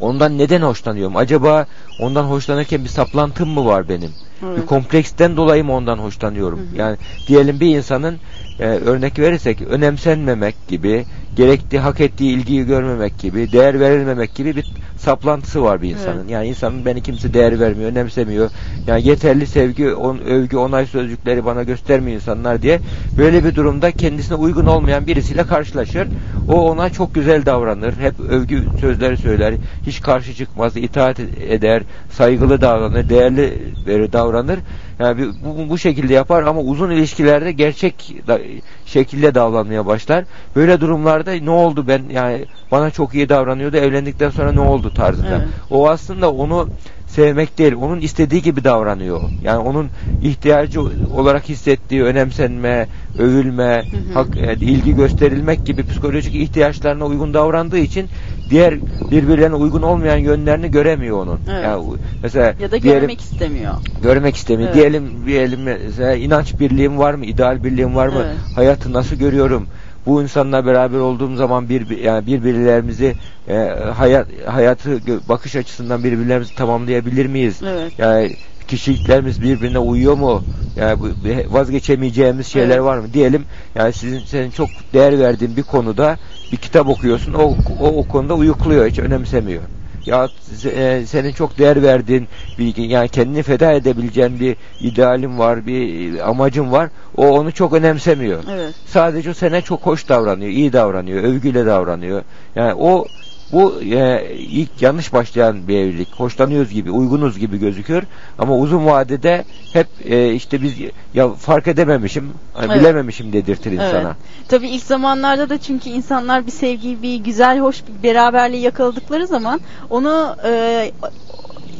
[0.00, 1.16] Ondan neden hoşlanıyorum?
[1.16, 1.66] Acaba
[1.98, 4.10] ondan hoşlanırken bir saplantım mı var benim?
[4.46, 4.58] Evet.
[4.58, 6.60] Bir kompleksten dolayı mı ondan hoşlanıyorum?
[6.76, 8.16] Yani diyelim bir insanın
[8.60, 11.04] e, örnek verirsek önemsenmemek gibi,
[11.36, 14.64] gerektiği hak ettiği ilgiyi görmemek gibi, değer verilmemek gibi bir
[14.98, 16.20] saplantısı var bir insanın.
[16.20, 16.30] Evet.
[16.30, 18.50] Yani insanın beni kimse değer vermiyor, önemsemiyor.
[18.86, 22.80] Yani yeterli sevgi, on, övgü, onay sözcükleri bana göstermiyor insanlar diye.
[23.18, 26.08] Böyle bir durumda kendisine uygun olmayan birisiyle karşılaşır.
[26.48, 27.94] O ona çok güzel davranır.
[28.00, 29.54] Hep övgü sözleri söyler.
[29.86, 33.72] Hiç karşı çıkmaz, itaat eder, saygılı davranır, değerli
[34.12, 34.58] davranır.
[34.98, 38.38] Yani bu, bu şekilde yapar ama uzun ilişkilerde gerçek da,
[38.86, 40.24] şekilde davranmaya başlar.
[40.56, 45.28] Böyle durumlarda ne oldu ben yani bana çok iyi davranıyordu evlendikten sonra ne oldu tarzında.
[45.36, 45.48] Evet.
[45.70, 46.68] O aslında onu
[47.16, 49.20] sevmek değil, onun istediği gibi davranıyor.
[49.42, 49.90] Yani onun
[50.22, 52.86] ihtiyacı olarak hissettiği önemsenme,
[53.18, 58.10] övülme, hak, e, ilgi gösterilmek gibi psikolojik ihtiyaçlarına uygun davrandığı için
[58.50, 58.74] diğer
[59.10, 61.40] birbirlerine uygun olmayan yönlerini göremiyor onun.
[61.50, 61.64] Evet.
[61.64, 61.84] Yani
[62.22, 63.74] mesela Ya da diyelim- görmek istemiyor.
[64.02, 64.68] görmek istemiyor.
[64.68, 64.76] Evet.
[64.80, 67.24] Diyelim diyelim mesela inanç birliğim var mı?
[67.24, 68.22] ideal birliğim var mı?
[68.26, 68.36] Evet.
[68.54, 69.66] Hayatı nasıl görüyorum?
[70.06, 73.16] Bu insanla beraber olduğum zaman bir yani birbirlerimizi
[73.48, 73.54] e,
[73.94, 77.60] hayat hayatı bakış açısından birbirlerimizi tamamlayabilir miyiz?
[77.62, 77.92] Evet.
[77.98, 78.36] Yani
[78.68, 80.42] kişiliklerimiz birbirine uyuyor mu?
[80.76, 82.84] Yani bu- vazgeçemeyeceğimiz şeyler Evet.
[82.84, 83.12] var mı?
[83.12, 86.18] Diyelim yani sizin senin çok değer verdiğin bir konuda
[86.52, 87.32] bir kitap okuyorsun.
[87.32, 87.42] O
[87.78, 89.62] o, o konuda uyukluyor, hiç önemsemiyor.
[90.06, 90.28] Ya
[90.64, 92.28] e, senin çok değer verdiğin
[92.58, 96.90] bir yani kendini feda edebileceğin bir idealin var, bir amacın var.
[97.16, 98.44] O onu çok önemsemiyor.
[98.50, 98.74] Evet.
[98.86, 102.22] Sadece o sana çok hoş davranıyor, iyi davranıyor, övgüyle davranıyor.
[102.56, 103.06] Yani o
[103.52, 106.08] bu e, ilk yanlış başlayan bir evlilik.
[106.16, 108.02] Hoşlanıyoruz gibi, uygunuz gibi gözüküyor.
[108.38, 110.74] Ama uzun vadede hep e, işte biz
[111.14, 112.80] ya fark edememişim, hani Evet.
[112.80, 114.00] bilememişim dedirtir insana.
[114.00, 114.48] Evet.
[114.48, 119.60] Tabii ilk zamanlarda da çünkü insanlar bir sevgiyi, bir güzel, hoş bir beraberliği yakaladıkları zaman
[119.90, 120.92] onu e,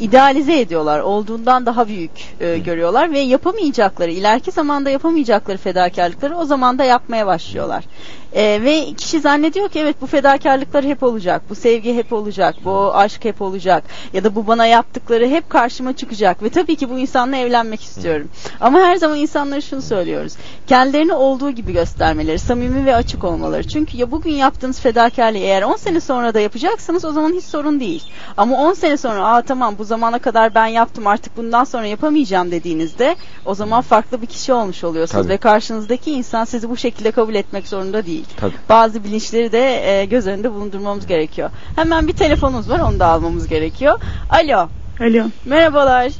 [0.01, 1.01] idealize ediyorlar.
[1.01, 2.11] Olduğundan daha büyük
[2.41, 7.85] e, görüyorlar ve yapamayacakları, ileriki zamanda yapamayacakları fedakarlıkları o zaman da yapmaya başlıyorlar.
[8.33, 12.95] E, ve kişi zannediyor ki evet bu fedakarlıklar hep olacak, bu sevgi hep olacak, bu
[12.95, 16.99] aşk hep olacak ya da bu bana yaptıkları hep karşıma çıkacak ve tabii ki bu
[16.99, 18.29] insanla evlenmek istiyorum.
[18.61, 20.33] Ama her zaman insanlara şunu söylüyoruz.
[20.66, 23.68] Kendilerini olduğu gibi göstermeleri, samimi ve açık olmaları.
[23.68, 27.81] Çünkü ya bugün yaptığınız fedakarlığı eğer 10 sene sonra da yapacaksanız o zaman hiç sorun
[27.81, 28.03] değil.
[28.37, 32.51] Ama 10 sene sonra aa tamam bu zamana kadar ben yaptım artık bundan sonra yapamayacağım
[32.51, 35.33] dediğinizde o zaman farklı bir kişi olmuş oluyorsunuz Tabii.
[35.33, 38.16] ve karşınızdaki insan sizi bu şekilde kabul etmek zorunda değil.
[38.37, 38.55] Tabii.
[38.69, 41.51] Bazı bilinçleri de e, göz önünde bulundurmamız gerekiyor.
[41.77, 44.01] Hemen bir telefonumuz var onu da almamız gerekiyor.
[44.31, 44.69] Alo.
[45.01, 45.25] Alo.
[45.45, 46.12] Merhabalar.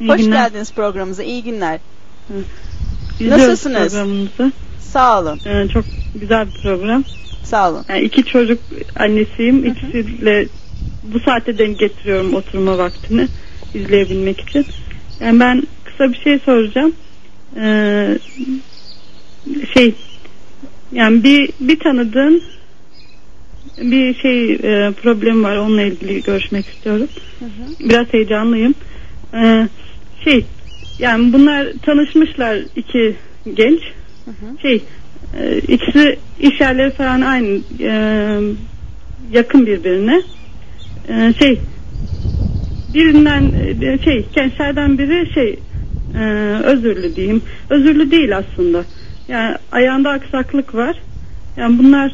[0.00, 0.36] İyi Hoş günler.
[0.36, 1.22] geldiniz programımıza.
[1.22, 1.80] İyi günler.
[3.20, 3.92] İzliyoruz Nasılsınız?
[4.80, 5.40] Sağ olun.
[5.46, 5.84] Ee, çok
[6.14, 7.04] güzel bir program.
[7.44, 7.84] Sağ olun.
[7.88, 8.58] Yani iki çocuk
[8.96, 9.64] annesiyim.
[9.64, 10.46] İkisiyle
[11.02, 13.28] bu saatte denk getiriyorum oturma vaktini
[13.74, 14.66] izleyebilmek için.
[15.20, 16.92] Yani ben kısa bir şey soracağım.
[17.56, 18.18] Ee,
[19.74, 19.94] şey
[20.94, 22.42] yani bir bir tanıdığın
[23.78, 27.08] bir şey e, problem var onunla ilgili görüşmek istiyorum.
[27.80, 28.74] Biraz heyecanlıyım.
[29.34, 29.68] Ee,
[30.24, 30.44] şey
[30.98, 33.16] yani bunlar tanışmışlar iki
[33.54, 33.80] genç.
[34.62, 34.82] Şey
[35.40, 37.92] e, ikisi iş yerleri falan aynı e,
[39.32, 40.22] yakın birbirine.
[41.08, 41.60] E, şey
[42.94, 43.42] birinden
[43.82, 45.58] e, şey gençlerden biri şey
[46.18, 46.24] e,
[46.64, 47.42] özürlü diyeyim.
[47.70, 48.84] Özürlü değil aslında.
[49.28, 50.96] Yani ayağında aksaklık var.
[51.56, 52.12] Yani bunlar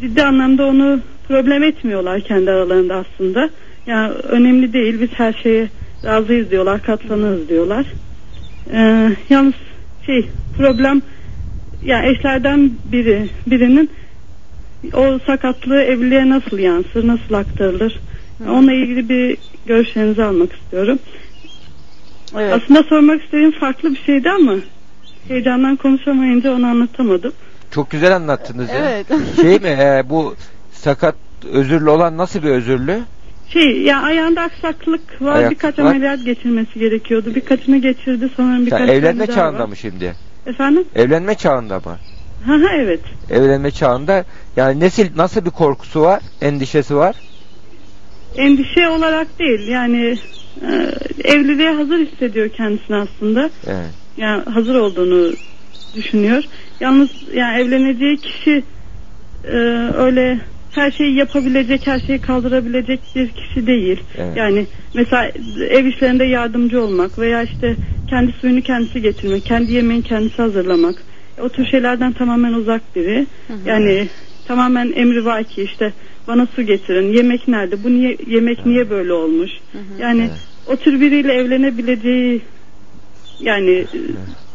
[0.00, 3.50] ciddi anlamda onu problem etmiyorlar kendi aralarında aslında.
[3.86, 5.68] Yani önemli değil biz her şeye
[6.04, 7.86] razıyız diyorlar, katlanırız diyorlar.
[8.72, 9.54] Ee, yalnız
[10.06, 11.02] şey problem
[11.84, 13.90] yani eşlerden biri birinin
[14.94, 18.00] o sakatlığı evliliğe nasıl yansır, nasıl aktarılır?
[18.48, 19.36] Onunla ilgili bir
[19.66, 20.98] görüşlerinizi almak istiyorum.
[22.52, 24.54] Aslında sormak istediğim farklı bir şeydi ama
[25.28, 27.32] heyecandan konuşamayınca onu anlatamadım.
[27.70, 28.74] Çok güzel anlattınız ya.
[28.76, 29.06] Evet.
[29.40, 30.34] Şey mi e, bu
[30.72, 31.14] sakat
[31.52, 33.00] özürlü olan nasıl bir özürlü?
[33.48, 35.84] Şey ya ayağında aksaklık var Ayak- birkaç var.
[35.84, 37.34] ameliyat geçirmesi gerekiyordu.
[37.34, 39.68] Birkaçını geçirdi Sen birkaç evlenme tane daha çağında var.
[39.68, 40.14] mı şimdi?
[40.46, 40.84] Efendim?
[40.94, 41.96] Evlenme çağında mı?
[42.46, 43.00] Ha ha evet.
[43.30, 44.24] Evlenme çağında
[44.56, 47.16] yani nesil nasıl bir korkusu var, endişesi var?
[48.36, 50.16] Endişe olarak değil yani
[50.62, 50.92] e,
[51.24, 53.50] evliliğe hazır hissediyor kendisini aslında.
[53.66, 54.03] Evet.
[54.16, 55.32] Yani hazır olduğunu
[55.96, 56.44] düşünüyor.
[56.80, 58.62] Yalnız yani evleneceği kişi
[59.44, 59.56] e,
[59.96, 60.40] öyle
[60.70, 64.00] her şeyi yapabilecek, her şeyi kaldırabilecek bir kişi değil.
[64.16, 64.36] Evet.
[64.36, 65.30] Yani mesela
[65.68, 67.76] ev işlerinde yardımcı olmak veya işte
[68.10, 70.94] kendi suyunu kendisi getirmek, kendi yemeğini kendisi hazırlamak.
[71.42, 73.26] O tür şeylerden tamamen uzak biri.
[73.66, 74.08] Yani
[74.48, 75.92] tamamen emrivaki işte
[76.28, 79.50] bana su getirin, yemek nerede, bu niye yemek niye böyle olmuş?
[80.00, 80.30] Yani
[80.66, 82.42] o tür biriyle evlenebileceği
[83.40, 83.98] yani e,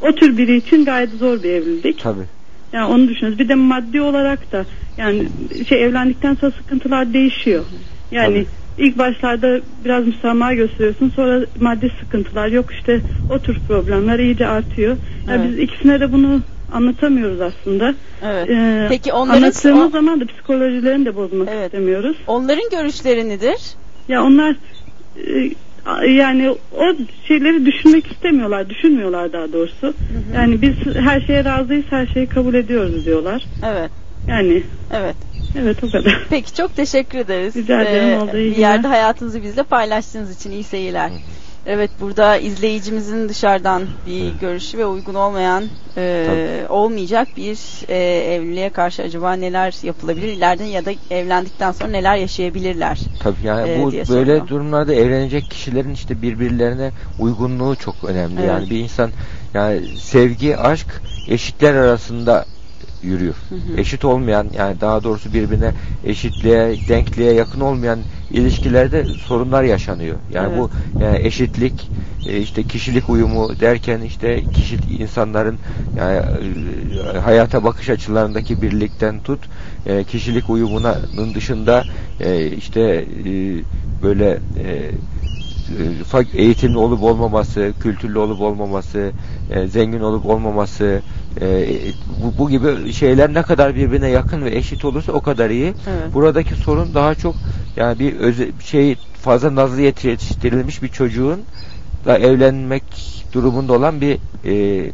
[0.02, 2.00] o tür biri için gayet zor bir evlilik.
[2.00, 2.26] Tabii.
[2.74, 3.40] Yani onu düşünüyoruz.
[3.40, 4.66] Bir de maddi olarak da
[4.98, 5.30] yani
[5.70, 7.66] şey evlendikten sonra sıkıntılar değişiyor.
[8.12, 8.46] Yani
[8.78, 14.98] ilk başlarda biraz müsamaha gösteriyorsun sonra maddi sıkıntılar yok işte o tür problemler iyice artıyor.
[15.28, 15.58] Yani Evet.
[15.58, 17.96] biz ikisine de bunu anlatamıyoruz aslında.
[18.24, 18.50] Evet.
[18.50, 22.18] Ee, Peki onların anlattığımız o- zaman da psikolojilerini de bozmak istemiyoruz.
[22.28, 23.58] Onların görüşleri nedir?
[24.08, 24.56] Ya onlar
[25.28, 25.52] e,
[26.10, 26.84] yani o
[27.28, 29.94] şeyleri düşünmek istemiyorlar, düşünmüyorlar daha doğrusu.
[30.36, 33.44] Yani biz her şeye razıyız, her şeyi kabul ediyoruz diyorlar.
[33.66, 33.92] Evet.
[34.28, 34.64] Yani
[34.94, 35.16] Evet.
[35.60, 36.26] evet o kadar.
[36.30, 37.58] Peki çok teşekkür ederiz.
[37.58, 41.10] Ee, Rica ederim, oldu, iyi bir yerde hayatınızı bizle paylaştığınız için iyi seyirler.
[41.66, 45.64] Evet burada izleyicimizin dışarıdan bir görüşü ve uygun olmayan
[45.98, 47.96] e, olmayacak bir e,
[48.34, 53.00] evliliğe karşı acaba neler yapılabilir ileride ya da evlendikten sonra neler yaşayabilirler?
[53.20, 54.48] Tabii yani Ee, bu böyle soruyor.
[54.48, 58.40] durumlarda evlenecek kişilerin işte birbirlerine uygunluğu çok önemli.
[58.40, 58.50] Evet.
[58.50, 59.12] Yani bir insan
[59.54, 60.88] yani sevgi, aşk
[61.28, 62.46] eşitler arasında
[63.04, 63.36] yürüyor.
[63.78, 65.74] Eşit olmayan yani daha doğrusu birbirine
[66.04, 68.00] eşitliğe, denkliğe yakın olmayan
[68.32, 70.16] ilişkilerde sorunlar yaşanıyor.
[70.34, 70.70] Yani bu
[71.00, 71.90] yani eşitlik,
[72.26, 75.60] e, işte kişilik uyumu derken işte kişi insanların
[75.96, 76.22] yani
[77.16, 79.40] e, hayata bakış açılarındaki birlikten tut
[79.86, 81.86] e, kişilik uyumunun dışında
[82.58, 83.06] işte
[84.04, 84.40] böyle
[86.34, 89.12] eğitimli olup olmaması, kültürlü olup olmaması,
[89.68, 91.02] zengin olup olmaması,
[91.42, 91.68] e,
[92.24, 95.66] bu, bu gibi şeyler ne kadar birbirine yakın ve eşit olursa o kadar iyi.
[95.66, 96.14] Evet.
[96.14, 97.36] Buradaki sorun daha çok
[97.78, 101.40] yani bir öze, şey fazla nazlı yetiştirilmiş bir çocuğun
[102.06, 102.84] da evlenmek
[103.34, 104.86] durumunda olan bir e,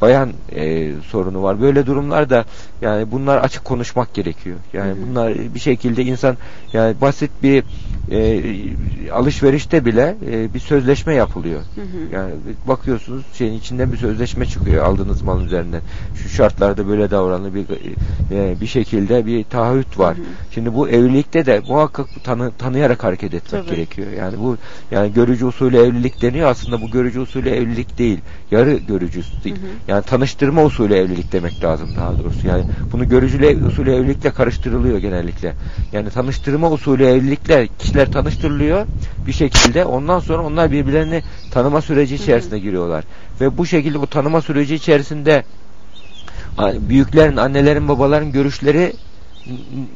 [0.00, 1.60] bayan e, sorunu var.
[1.60, 2.44] Böyle durumlarda
[2.80, 4.56] yani bunlar açık konuşmak gerekiyor.
[4.72, 6.36] Yani bunlar bir şekilde insan
[6.72, 7.64] yani basit bir
[8.10, 8.42] e,
[9.12, 11.60] alışverişte bile e, bir sözleşme yapılıyor.
[12.12, 12.32] Yani
[12.68, 15.80] bakıyorsunuz şeyin içinden bir sözleşme çıkıyor aldığınız malın üzerinden.
[16.22, 17.66] Şu şartlarda böyle davranın bir
[18.32, 20.16] e, bir şekilde bir taahhüt var.
[20.54, 23.76] Şimdi bu evlilikte de muhakkak tanı, tanıyarak hareket etmek Tabii.
[23.76, 24.12] gerekiyor.
[24.12, 24.56] Yani bu
[24.90, 28.18] yani görücü usulü evlilik deniyor aslında bu görücü usulü evlilik değil.
[28.50, 29.56] Yarı görücü değil.
[29.88, 32.48] Yani tanıştırma usulü evlilik demek lazım daha doğrusu.
[32.48, 35.54] Yani bunu görücü usulü evlilikle karıştırılıyor genellikle.
[35.92, 38.86] Yani tanıştırma usulü evlilikle kişiler tanıştırılıyor
[39.26, 39.84] bir şekilde.
[39.84, 43.04] Ondan sonra onlar birbirlerini tanıma süreci içerisine giriyorlar.
[43.40, 45.44] Ve bu şekilde bu tanıma süreci içerisinde
[46.58, 48.92] büyüklerin, annelerin, babaların görüşleri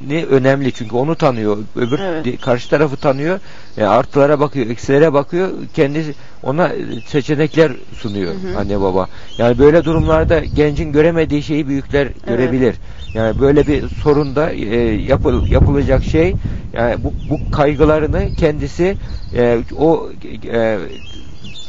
[0.06, 3.40] ne önemli çünkü onu tanıyor öbür di- karşı tarafı tanıyor
[3.76, 6.70] e, artılara bakıyor eksilere bakıyor kendi ona
[7.06, 8.58] seçenekler sunuyor Hı hı.
[8.58, 12.76] anne baba yani böyle durumlarda gencin göremediği şeyi büyükler görebilir
[13.14, 16.34] yani böyle bir sorunda e, yapıl, yapılacak şey
[16.72, 18.96] yani bu, bu kaygılarını kendisi
[19.34, 20.10] e, o
[20.52, 20.78] e,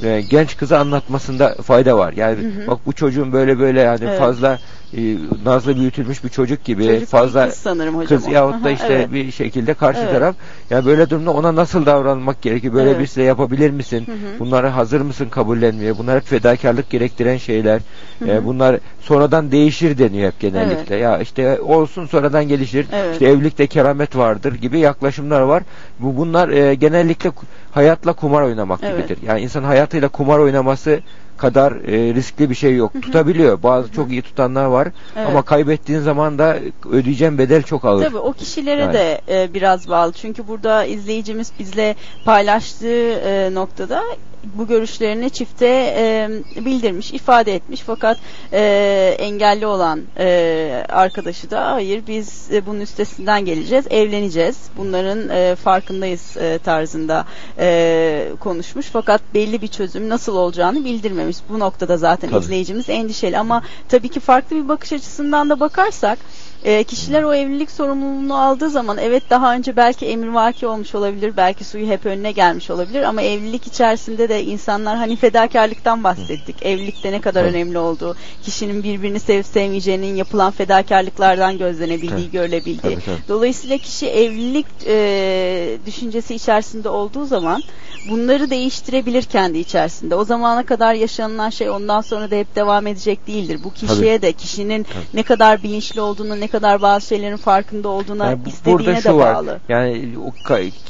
[0.03, 2.13] e, genç kıza anlatmasında fayda var.
[2.13, 2.67] Yani Hı hı.
[2.67, 4.19] bak bu çocuğun böyle böyle yani Evet.
[4.19, 4.59] fazla
[4.97, 8.93] e, nazlı büyütülmüş bir çocuk gibi Çocuk fazla kız sanırım hocam kız yahut da işte
[8.93, 9.13] evet.
[9.13, 10.11] bir şekilde karşı Evet.
[10.11, 10.35] taraf
[10.69, 12.73] yani böyle durumda ona nasıl davranmak gerekiyor?
[12.73, 12.99] Böyle Evet.
[12.99, 14.03] birisiyle yapabilir misin?
[14.05, 14.39] Hı hı.
[14.39, 15.97] Bunları hazır mısın kabullenmeye?
[15.97, 17.81] Bunlar hep fedakarlık gerektiren şeyler.
[18.19, 20.95] Hı E, bunlar sonradan değişir deniyor hep genellikle.
[20.95, 22.85] Ya işte olsun sonradan gelişir.
[22.93, 23.13] Evet.
[23.13, 25.63] İşte evlilikte keramet vardır gibi yaklaşımlar var.
[25.99, 27.31] Bu bunlar e, genellikle
[27.71, 29.07] hayatla kumar oynamak Evet.
[29.09, 29.27] gibidir.
[29.27, 30.99] Yani insan hayatıyla kumar oynaması
[31.41, 32.93] kadar e, riskli bir şey yok.
[33.01, 33.63] Tutabiliyor.
[33.63, 34.87] Bazı çok iyi tutanlar var.
[35.15, 35.27] Evet.
[35.27, 36.57] Ama kaybettiğin zaman da
[36.91, 38.03] ödeyeceğin bedel çok ağır.
[38.03, 38.93] Tabii o kişilere Yani.
[38.93, 40.11] de e, biraz bağlı.
[40.13, 44.03] Çünkü burada izleyicimiz bizle paylaştığı e, noktada
[44.43, 45.67] bu görüşlerini çifte
[45.97, 46.29] e,
[46.65, 47.81] bildirmiş, ifade etmiş.
[47.81, 48.17] Fakat
[48.53, 54.57] e, engelli olan e, arkadaşı da hayır biz e, bunun üstesinden geleceğiz, evleneceğiz.
[54.77, 57.25] Bunların e, farkındayız e, tarzında
[57.59, 58.85] e, konuşmuş.
[58.85, 61.37] Fakat belli bir çözüm nasıl olacağını bildirmemiş.
[61.49, 62.39] Bu noktada zaten Tabii.
[62.39, 63.37] izleyicimiz endişeli.
[63.37, 66.19] Ama tabii ki farklı bir bakış açısından da bakarsak
[66.63, 71.63] e, kişiler o evlilik sorumluluğunu aldığı zaman evet daha önce belki emrivaki olmuş olabilir, belki
[71.63, 76.55] suyu hep önüne gelmiş olabilir ama evlilik içerisinde de insanlar hani fedakarlıktan bahsettik.
[76.65, 77.53] Evlilikte ne kadar Evet.
[77.53, 82.31] önemli olduğu, kişinin birbirini sevip sevmeyeceğinin yapılan fedakarlıklardan gözlenebildiği, Evet.
[82.31, 82.81] görülebildiği.
[82.95, 83.27] Tabii, tabii.
[83.27, 87.63] Dolayısıyla kişi evlilik e, düşüncesi içerisinde olduğu zaman
[88.09, 90.15] bunları değiştirebilir kendi içerisinde.
[90.15, 93.59] O zamana kadar yaşanılan şey ondan sonra da hep devam edecek değildir.
[93.63, 98.45] Bu kişiye de kişinin ne kadar bilinçli olduğunu, ne kadar bazı şeylerin farkında olduğuna, Yani
[98.45, 99.35] bu- istediğine de var.
[99.35, 99.59] bağlı.
[99.69, 100.31] Yani o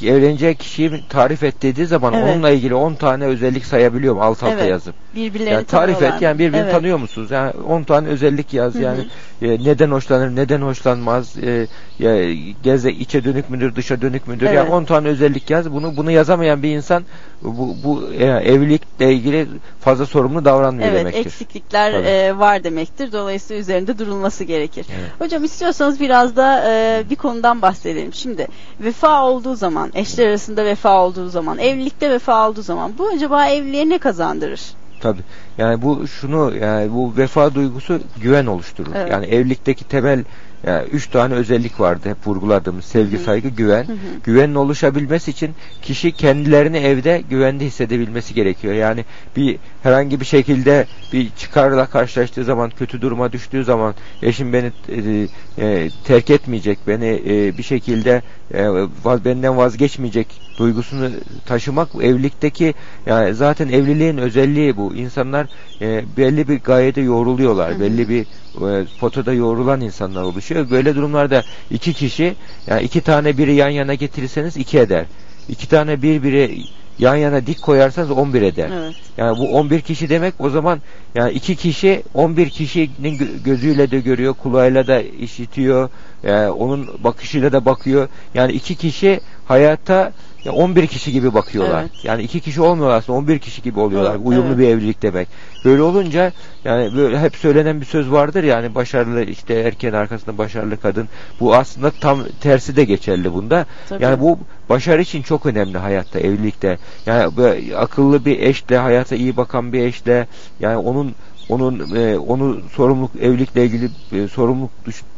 [0.02, 2.34] evleneceği kişiyi tarif et dediği zaman Evet.
[2.34, 4.70] onunla ilgili 10 tane özellik sayabiliyorum alt alta Evet.
[4.70, 4.94] yazıp.
[5.14, 6.72] Birbirlerini yani tarif tanıyorlar et yani birbirini Evet.
[6.72, 7.30] tanıyor musunuz?
[7.30, 8.82] Yani 10 tane özellik yaz Hı hı.
[8.82, 9.00] yani
[9.42, 11.66] e, neden hoşlanır, neden hoşlanmaz, e,
[11.98, 14.46] ya, geze içe dönük müdür, dışa dönük müdür?
[14.46, 14.56] Evet.
[14.56, 15.72] Yani 10 tane özellik yaz.
[15.72, 17.04] Bunu bunu yazamayan bir insan
[17.42, 19.46] bu bu e, evlilikle ilgili
[19.80, 21.26] fazla sorumlu davranmıyor Evet, demektir.
[21.26, 22.06] eksiklikler Tabii.
[22.06, 23.12] e, var demektir.
[23.12, 24.86] Dolayısıyla üzerinde durulması gerekir.
[25.00, 25.10] Evet.
[25.18, 28.14] Hocam istiyorsanız biraz da e, bir konudan bahsedelim.
[28.14, 28.48] Şimdi
[28.80, 33.88] vefa olduğu zaman, eşler arasında vefa olduğu zaman, evlilikte vefa olduğu zaman bu acaba evliliğe
[33.88, 34.60] ne kazandırır?
[35.00, 35.22] Tabii.
[35.58, 38.92] Yani bu şunu yani bu vefa duygusu güven oluşturur.
[38.94, 39.10] Evet.
[39.10, 40.24] Yani evlilikteki temel
[40.66, 43.84] yani üç tane özellik vardı hep vurguladığımız sevgi, saygı, güven.
[43.84, 43.96] Hı hı.
[44.24, 45.50] Güvenin oluşabilmesi için
[45.82, 48.74] kişi kendilerini evde güvende hissedebilmesi gerekiyor.
[48.74, 49.04] Yani
[49.36, 55.28] bir herhangi bir şekilde bir çıkarla karşılaştığı zaman, kötü duruma düştüğü zaman eşim beni e,
[55.58, 58.22] e, terk etmeyecek, beni e, bir şekilde
[58.54, 58.68] e,
[59.04, 60.26] vaz, benden vazgeçmeyecek
[60.58, 61.10] duygusunu
[61.46, 62.74] taşımak evlilikteki
[63.06, 64.94] yani zaten evliliğin özelliği bu.
[64.94, 65.46] İnsanlar
[65.80, 67.80] e, belli bir gayede yoğruluyorlar.
[67.80, 68.26] Belli bir
[68.60, 70.70] e, potada yoğrulan insanlar oluşuyor.
[70.70, 72.34] Böyle durumlarda iki kişi
[72.66, 75.04] yani iki tane biri yan yana getirirseniz iki eder.
[75.48, 76.66] İki tane birbiri
[76.98, 78.70] yan yana dik koyarsanız 11 eder.
[78.72, 78.94] Evet.
[79.16, 80.82] Yani bu 11 kişi demek o zaman
[81.14, 85.88] yani iki kişi 11 kişinin gö- gözüyle de görüyor, kulağıyla da işitiyor,
[86.22, 88.08] yani onun bakışıyla da bakıyor.
[88.34, 90.12] Yani iki kişi hayata
[90.44, 91.80] ya 11 kişi gibi bakıyorlar.
[91.80, 91.90] Evet.
[92.04, 94.10] Yani iki kişi olmuyorlar aslında 11 kişi gibi oluyorlar.
[94.10, 94.58] Evet, Uyumlu evet.
[94.58, 95.28] bir evlilik demek.
[95.64, 96.32] Böyle olunca
[96.64, 101.08] yani böyle hep söylenen bir söz vardır yani başarılı işte erkeğin arkasında başarılı kadın.
[101.40, 103.66] Bu aslında tam tersi de geçerli bunda.
[103.88, 104.02] Tabii.
[104.02, 104.38] Yani bu
[104.68, 106.78] başarı için çok önemli hayatta, evlilikte.
[107.06, 107.32] Yani
[107.76, 110.26] akıllı bir eşle, hayata iyi bakan bir eşle
[110.60, 111.14] yani onun
[111.52, 114.70] onun e, onu sorumluluk evlilikle ilgili e, sorumluluk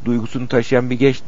[0.04, 1.22] duygusunu taşıyan bir geç,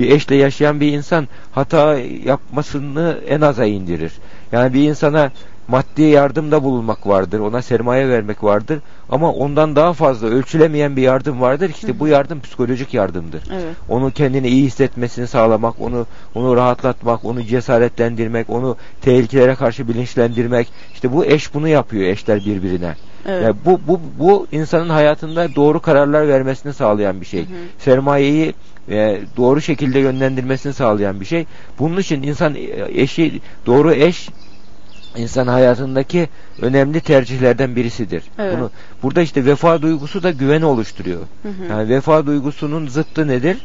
[0.00, 4.12] bir eşle yaşayan bir insan hata yapmasını en aza indirir.
[4.52, 5.30] Yani bir insana
[5.68, 7.40] maddi maddi yardımda bulunmak vardır.
[7.40, 8.78] Ona sermaye vermek vardır.
[9.10, 11.70] Ama ondan daha fazla ölçülemeyen bir yardım vardır.
[11.70, 13.42] İşte bu yardım psikolojik yardımdır.
[13.52, 13.74] Evet.
[13.88, 20.68] Onu kendini iyi hissetmesini sağlamak, onu onu rahatlatmak, onu cesaretlendirmek, onu tehlikelere karşı bilinçlendirmek.
[20.94, 22.94] İşte bu eş bunu yapıyor eşler birbirine.
[23.28, 23.42] Evet.
[23.44, 27.46] Yani bu bu bu insanın hayatında doğru kararlar vermesini sağlayan bir şey.
[27.78, 28.54] Sermayeyi
[28.90, 31.46] e, doğru şekilde yönlendirmesini sağlayan bir şey.
[31.78, 34.28] Bunun için insan e, eşi doğru eş
[35.16, 36.28] insan hayatındaki
[36.62, 38.22] önemli tercihlerden birisidir.
[38.38, 38.54] Evet.
[38.58, 38.70] Bunu
[39.02, 41.20] burada işte vefa duygusu da güveni oluşturuyor.
[41.42, 41.70] Hı hı.
[41.70, 43.56] Yani vefa duygusunun zıttı nedir?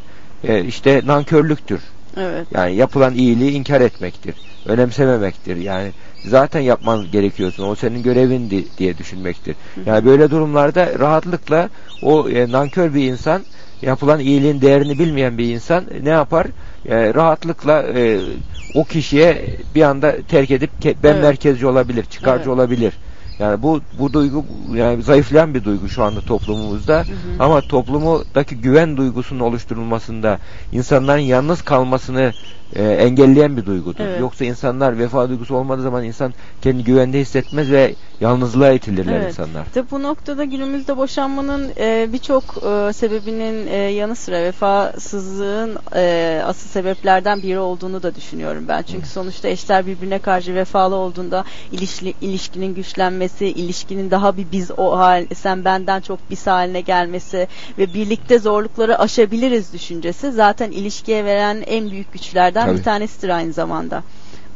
[0.43, 1.81] E, işte nankörlüktür.
[2.17, 2.47] Evet.
[2.53, 4.35] Yani yapılan iyiliği inkar etmektir.
[4.65, 5.55] Önemsememektir.
[5.55, 5.91] Yani
[6.25, 7.63] zaten yapman gerekiyorsun.
[7.63, 9.55] O senin görevin di- diye düşünmektir.
[9.85, 11.69] Yani böyle durumlarda rahatlıkla
[12.01, 13.45] o e, nankör bir insan
[13.81, 16.47] yapılan iyiliğin değerini bilmeyen bir insan ne yapar?
[16.85, 18.19] E, rahatlıkla e,
[18.73, 20.71] o kişiye bir anda terk edip
[21.03, 21.23] ben Evet.
[21.23, 22.53] merkezci olabilir, çıkarcı Evet.
[22.53, 22.93] olabilir.
[23.39, 24.45] Yani bu bu duygu
[24.75, 27.05] yani zayıflayan bir duygu şu anda toplumumuzda.
[27.39, 30.39] Ama toplumdaki güven duygusunun oluşturulmasında
[30.71, 32.33] insanların yalnız kalmasını
[32.75, 34.03] e, engelleyen bir duygudur.
[34.03, 34.19] Evet.
[34.19, 39.27] Yoksa insanlar vefa duygusu olmadığı zaman insan kendini güvende hissetmez ve yalnızlığa itilirler Evet.
[39.29, 39.65] insanlar.
[39.73, 46.69] Tabii bu noktada günümüzde boşanmanın e, birçok e, sebebinin e, yanı sıra vefasızlığın e, asıl
[46.69, 48.81] sebeplerden biri olduğunu da düşünüyorum ben.
[48.83, 54.97] Çünkü sonuçta eşler birbirine karşı vefalı olduğunda ilişki, ilişkinin güçlenmesi, ilişkinin daha bir biz o
[54.97, 57.47] hal, sen benden çok biz haline gelmesi
[57.77, 62.77] ve birlikte zorlukları aşabiliriz düşüncesi zaten ilişkiye veren en büyük güçlerden Tabii.
[62.77, 64.03] bir tanesidir aynı zamanda.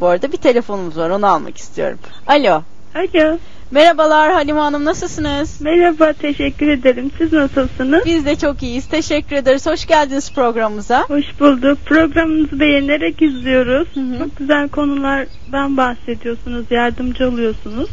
[0.02, 2.00] Bu arada bir telefonumuz var onu almak istiyorum.
[2.28, 2.62] Alo.
[2.96, 3.38] Alo.
[3.72, 5.62] Merhabalar Halime Hanım nasılsınız?
[5.62, 7.12] Merhaba teşekkür ederim.
[7.18, 8.06] Siz nasılsınız?
[8.06, 8.88] Biz de çok iyiyiz.
[8.88, 9.66] Teşekkür ederiz.
[9.66, 11.04] Hoş geldiniz programımıza.
[11.08, 11.78] Hoş bulduk.
[11.86, 13.88] Programınızı beğenerek izliyoruz.
[14.20, 17.90] Çok güzel konulardan bahsediyorsunuz, yardımcı oluyorsunuz.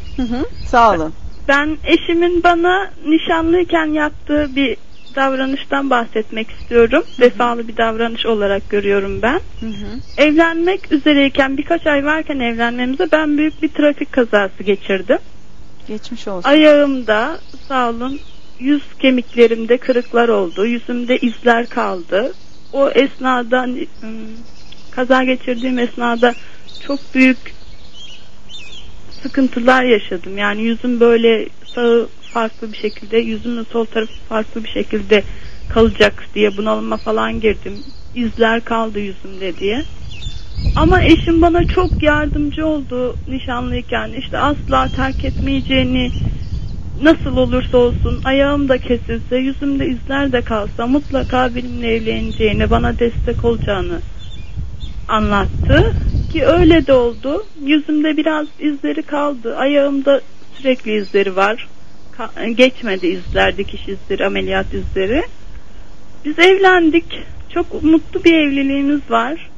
[0.67, 1.13] Sağ olun.
[1.49, 4.77] Ben eşimin bana nişanlıyken yaptığı bir
[5.17, 7.05] davranıştan bahsetmek istiyorum.
[7.21, 9.41] Vefalı bir davranış olarak görüyorum ben.
[10.17, 15.19] Evlenmek üzereyken birkaç ay varken evlenmemize ben büyük bir trafik kazası geçirdim.
[15.89, 16.49] Geçmiş olsun.
[16.49, 17.39] Ayağımda
[17.69, 18.21] sağ olun
[18.59, 20.67] yüz kemiklerimde kırıklar oldu.
[20.67, 22.33] Yüzümde izler kaldı.
[22.73, 23.81] O esnada ım,
[24.91, 26.35] kaza geçirdiğim esnada
[26.87, 27.55] çok büyük
[29.23, 30.39] sıkıntılar yaşadım.
[30.39, 35.23] Yani yüzüm böyle sağı farklı bir şekilde, yüzümün sol tarafı farklı bir şekilde
[35.69, 37.79] kalacak diye bunalıma falan girdim.
[38.15, 39.83] İzler kaldı yüzümde diye.
[40.77, 44.13] Ama eşim bana çok yardımcı oldu nişanlıyken.
[44.13, 46.11] İşte asla terk etmeyeceğini,
[47.03, 53.45] nasıl olursa olsun ayağım da kesilse, yüzümde izler de kalsa mutlaka benimle evleneceğini, bana destek
[53.45, 53.99] olacağını
[55.09, 55.93] anlattı.
[56.33, 57.45] Ki öyle de oldu.
[57.65, 59.57] Yüzümde biraz izleri kaldı.
[59.57, 60.21] Ayağımda
[60.59, 61.67] sürekli izleri var.
[62.55, 65.23] Geçmedi izler, dikiş izleri, ameliyat izleri.
[66.25, 67.23] Biz evlendik.
[67.51, 69.51] Çok mutlu bir evliliğimiz var.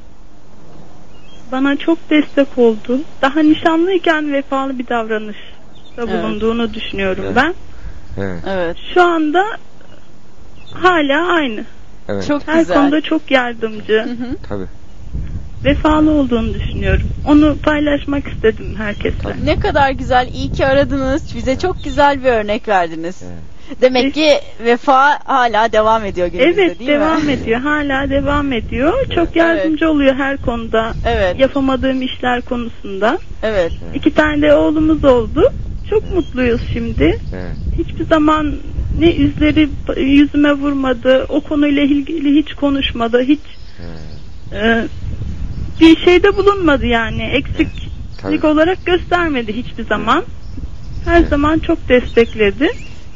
[1.51, 2.99] Bana çok destek oldu.
[3.21, 5.41] Daha nişanlıyken vefalı bir davranışta
[5.97, 6.09] Evet.
[6.09, 7.35] bulunduğunu düşünüyorum Evet.
[7.35, 7.53] ben.
[8.17, 8.43] Evet.
[8.47, 8.77] Evet.
[8.93, 9.43] Şu anda
[10.73, 11.65] hala aynı.
[12.09, 12.27] Evet.
[12.27, 12.77] Çok Her güzel.
[12.77, 14.17] konuda çok yardımcı.
[14.49, 14.65] Tabii.
[15.65, 17.07] Vefalı olduğunu düşünüyorum.
[17.25, 19.35] Onu paylaşmak istedim herkesle.
[19.45, 20.27] Ne kadar güzel.
[20.33, 21.35] İyi ki aradınız.
[21.35, 23.23] Bize çok güzel bir örnek verdiniz.
[23.81, 24.29] Demek ki
[24.65, 27.31] vefa hala devam ediyor günümüzde Evet değil devam mi?
[27.31, 27.59] ediyor.
[27.59, 28.93] Hala devam ediyor.
[29.15, 30.93] Çok yardımcı oluyor her konuda.
[31.05, 31.39] Evet.
[31.39, 33.17] Yapamadığım işler konusunda.
[33.43, 33.71] Evet.
[33.95, 35.53] İki tane de oğlumuz oldu.
[35.89, 37.03] Çok mutluyuz şimdi.
[37.35, 37.55] Evet.
[37.77, 38.55] Hiçbir zaman
[38.99, 41.25] ne yüzleri yüzüme vurmadı.
[41.29, 43.21] O konuyla ilgili hiç konuşmadı.
[43.21, 43.39] Hiç
[44.53, 44.83] e,
[45.79, 47.23] bir şeyde bulunmadı yani.
[47.23, 48.47] Eksiklik Tabii.
[48.47, 50.23] olarak göstermedi hiçbir zaman.
[51.05, 52.69] Her zaman çok destekledi.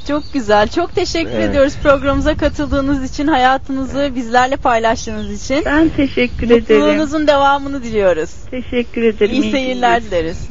[0.07, 0.67] Çok güzel.
[0.67, 1.49] Çok teşekkür Evet.
[1.49, 5.63] ediyoruz programımıza katıldığınız için, hayatınızı bizlerle paylaştığınız için.
[5.65, 6.59] Ben teşekkür ederim.
[6.81, 8.29] Mutluluğunuzun devamını diliyoruz.
[8.51, 9.33] Teşekkür ederim.
[9.33, 10.03] İyi İyi seyirler günler.
[10.11, 10.47] dileriz.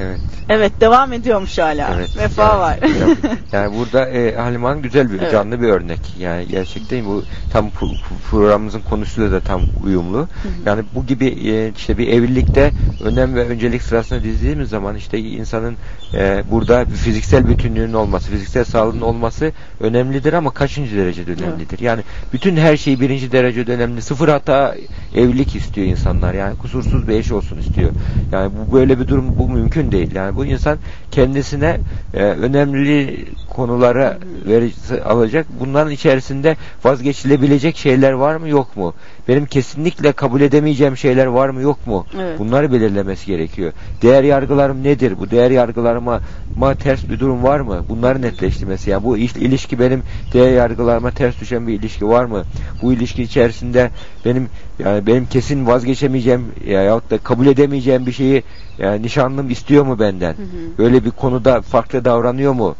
[0.00, 0.20] Evet.
[0.48, 1.94] Evet devam ediyormuş hala.
[1.96, 2.16] Evet.
[2.16, 2.78] Vefa yani, var.
[3.52, 5.32] yani- burada e, Halim Hanım güzel bir Evet.
[5.32, 6.00] canlı bir örnek.
[6.18, 7.22] Yani gerçekten bu
[7.52, 7.70] tam
[8.30, 10.28] programımızın konusuyla da tam uyumlu.
[10.66, 12.70] Yani bu gibi e, işte bir evlilikte
[13.04, 15.76] önem ve öncelik sırasına dizdiğimiz zaman işte insanın
[16.14, 21.78] e, burada bir fiziksel bütünlüğünün olması, fiziksel sağlığının olması önemlidir ama kaçıncı derecede önemlidir?
[21.78, 24.02] Yani bütün her şey birinci derecede önemli.
[24.02, 24.74] Sıfır hata
[25.14, 26.34] evlilik istiyor insanlar.
[26.34, 27.90] Yani kusursuz bir eş olsun istiyor.
[28.32, 30.14] Yani bu böyle bir durum bu mümkün değil.
[30.14, 30.78] Yani bu insan
[31.10, 31.80] kendisine
[32.14, 35.46] e, önemli konulara verisi alacak.
[35.60, 38.94] Bunların içerisinde vazgeçilebilecek şeyler var mı yok mu?
[39.28, 42.06] Benim kesinlikle kabul edemeyeceğim şeyler var mı yok mu?
[42.20, 42.38] Evet.
[42.38, 43.72] Bunları belirlemesi gerekiyor.
[44.02, 45.14] Değer yargılarım nedir?
[45.18, 46.20] Bu değer yargılarıma
[46.56, 47.84] ma ters bir durum var mı?
[47.88, 48.90] Bunları netleştirmesi.
[48.90, 50.02] Yani bu il- ilişki benim
[50.32, 52.44] değer yargılarıma ters düşen bir ilişki var mı?
[52.82, 53.90] Bu ilişki içerisinde
[54.24, 54.48] benim
[54.78, 58.42] yani benim kesin vazgeçemeyeceğim ya, yahut da kabul edemeyeceğim bir şeyi
[58.78, 60.34] yani nişanlım istiyor mu benden?
[60.78, 62.74] Böyle bir konuda farklı davranıyor mu?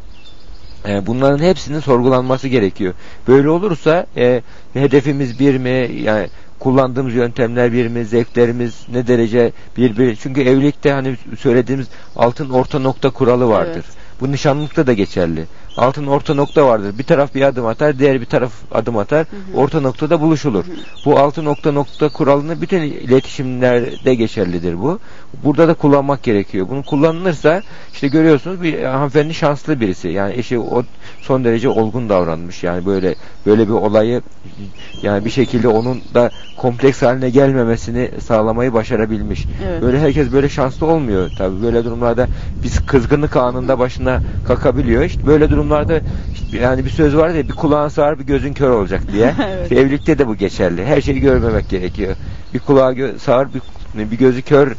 [0.87, 2.93] E, bunların hepsinin sorgulanması gerekiyor.
[3.27, 4.41] Böyle olursa e,
[4.73, 5.91] hedefimiz bir mi?
[6.03, 6.27] Yani
[6.59, 8.05] kullandığımız yöntemler bir mi?
[8.05, 10.15] Zevklerimiz ne derece bir bir?
[10.15, 13.73] Çünkü evlilikte hani söylediğimiz altın orta nokta kuralı vardır.
[13.73, 14.21] Evet.
[14.21, 15.45] Bu nişanlıkta da geçerli.
[15.77, 16.97] Altın orta nokta vardır.
[16.97, 19.25] Bir taraf bir adım atar, diğer bir taraf adım atar.
[19.55, 20.65] Orta noktada buluşulur.
[21.05, 24.99] Bu altı nokta nokta kuralını bütün iletişimlerde geçerlidir bu.
[25.43, 26.69] Burada da kullanmak gerekiyor.
[26.69, 27.61] Bunu kullanılırsa
[27.93, 30.09] işte görüyorsunuz bir hanımefendi şanslı birisi.
[30.09, 30.83] Yani eşi o
[31.21, 32.63] son derece olgun davranmış.
[32.63, 33.15] Yani böyle
[33.45, 34.21] böyle bir olayı
[35.03, 39.47] yani bir şekilde onun da kompleks haline gelmemesini sağlamayı başarabilmiş.
[39.67, 39.81] Evet.
[39.81, 41.63] Böyle herkes böyle şanslı olmuyor tabii.
[41.63, 42.27] Böyle durumlarda
[42.63, 45.03] biz kızgınlık anında başına kakabiliyor.
[45.03, 46.01] İşte böyle durumlarda
[46.33, 49.33] işte yani bir söz var ya bir kulağın sağır bir gözün kör olacak diye.
[49.51, 49.63] Evet.
[49.63, 50.85] İşte evlilikte de bu geçerli.
[50.85, 52.15] Her şeyi görmemek gerekiyor.
[52.53, 54.71] Bir kulağı gö- sağır bir, bir gözü kör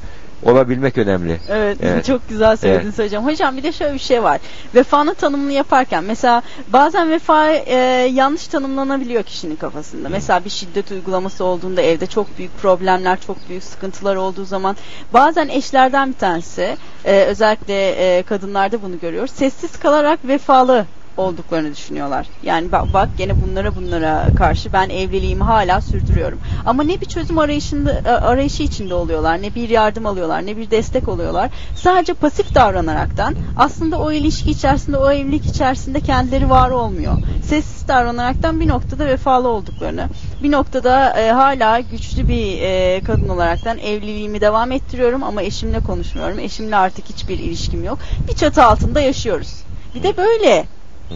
[0.43, 1.41] olabilmek önemli.
[1.49, 2.05] Evet, Evet.
[2.05, 3.27] çok güzel söylediniz hocam.
[3.27, 4.41] Hocam bir de şöyle bir şey var.
[4.75, 7.77] Vefanın tanımını yaparken mesela bazen vefa e,
[8.13, 10.09] yanlış tanımlanabiliyor kişinin kafasında.
[10.09, 14.77] Mesela bir şiddet uygulaması olduğunda evde çok büyük problemler, çok büyük sıkıntılar olduğu zaman
[15.13, 19.31] bazen eşlerden bir tanesi e, özellikle e, kadınlarda bunu görüyoruz.
[19.31, 20.87] Sessiz kalarak vefalı
[21.17, 22.27] olduklarını düşünüyorlar.
[22.43, 26.39] Yani bak, bak gene bunlara bunlara karşı ben evliliğimi hala sürdürüyorum.
[26.67, 30.71] Ama ne bir çözüm arayışında e, arayışı içinde oluyorlar, ne bir yardım alıyorlar, ne bir
[30.71, 31.51] destek oluyorlar.
[31.77, 37.17] Sadece pasif davranaraktan aslında o ilişki içerisinde, o evlilik içerisinde kendileri var olmuyor.
[37.45, 40.09] Sessiz davranaraktan bir noktada vefalı olduklarını,
[40.43, 46.39] bir noktada e, hala güçlü bir e, kadın olaraktan evliliğimi devam ettiriyorum ama eşimle konuşmuyorum.
[46.39, 47.99] Eşimle artık hiçbir ilişkim yok.
[48.29, 49.55] Bir çatı altında yaşıyoruz.
[49.95, 50.67] Bir de böyle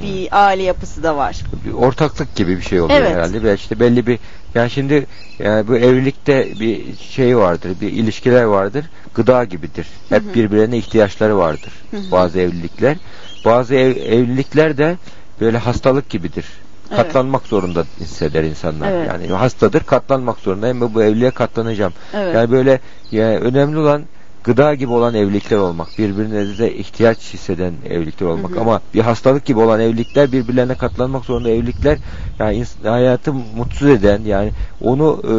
[0.03, 1.43] bir aile yapısı da var.
[1.65, 3.11] bir ortaklık gibi bir şey oluyor Evet.
[3.17, 3.43] herhalde.
[3.43, 4.19] Ve işte belli bir
[4.55, 5.07] yani şimdi
[5.39, 8.85] yani bu evlilikte bir şey vardır, bir ilişkiler vardır.
[9.15, 9.87] Gıda gibidir.
[10.09, 10.35] Hep Hı hı.
[10.35, 11.73] birbirine ihtiyaçları vardır.
[11.91, 12.11] Hı hı.
[12.11, 12.97] Bazı evlilikler.
[13.45, 14.97] Bazı ev- evlilikler de
[15.41, 16.47] böyle hastalık gibidir.
[16.91, 16.97] Evet.
[16.97, 18.93] Katlanmak zorunda hisseder insanlar.
[18.93, 19.09] Evet.
[19.09, 21.93] Yani hastadır, katlanmak zorundayım ve bu evliliğe katlanacağım.
[22.15, 22.35] Evet.
[22.35, 22.81] Yani böyle
[23.13, 24.03] yani önemli olan
[24.47, 28.51] gıda gibi olan evlilikler olmak, birbirinize ihtiyaç hisseden evlilikler olmak.
[28.51, 28.61] Hı hı.
[28.61, 31.99] Ama bir hastalık gibi olan evlilikler, birbirlerine katlanmak zorunda evlilikler,
[32.39, 35.35] yani hayatı mutsuz eden, yani onu e,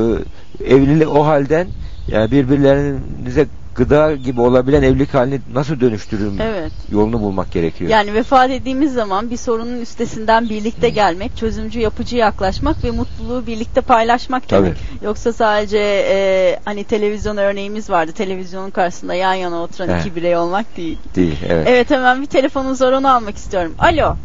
[0.75, 1.67] evliliği o halden
[2.07, 3.47] yani birbirlerinize
[3.77, 6.71] gıda gibi olabilen evlilik halini nasıl dönüştürürüm Evet.
[6.91, 7.91] yolunu bulmak gerekiyor.
[7.91, 13.81] Yani vefa dediğimiz zaman bir sorunun üstesinden birlikte gelmek, çözümcü, yapıcı yaklaşmak ve mutluluğu birlikte
[13.81, 14.65] paylaşmak Tabii.
[14.65, 14.77] demek.
[15.03, 15.77] Yoksa sadece
[16.09, 18.11] e, hani televizyon örneğimiz vardı.
[18.11, 20.01] Televizyonun karşısında yan yana oturan Evet.
[20.05, 20.97] iki birey olmak değil.
[21.15, 21.67] Değil, evet.
[21.69, 23.73] Evet hemen bir telefonunuz var onu almak istiyorum.
[23.79, 24.15] Alo.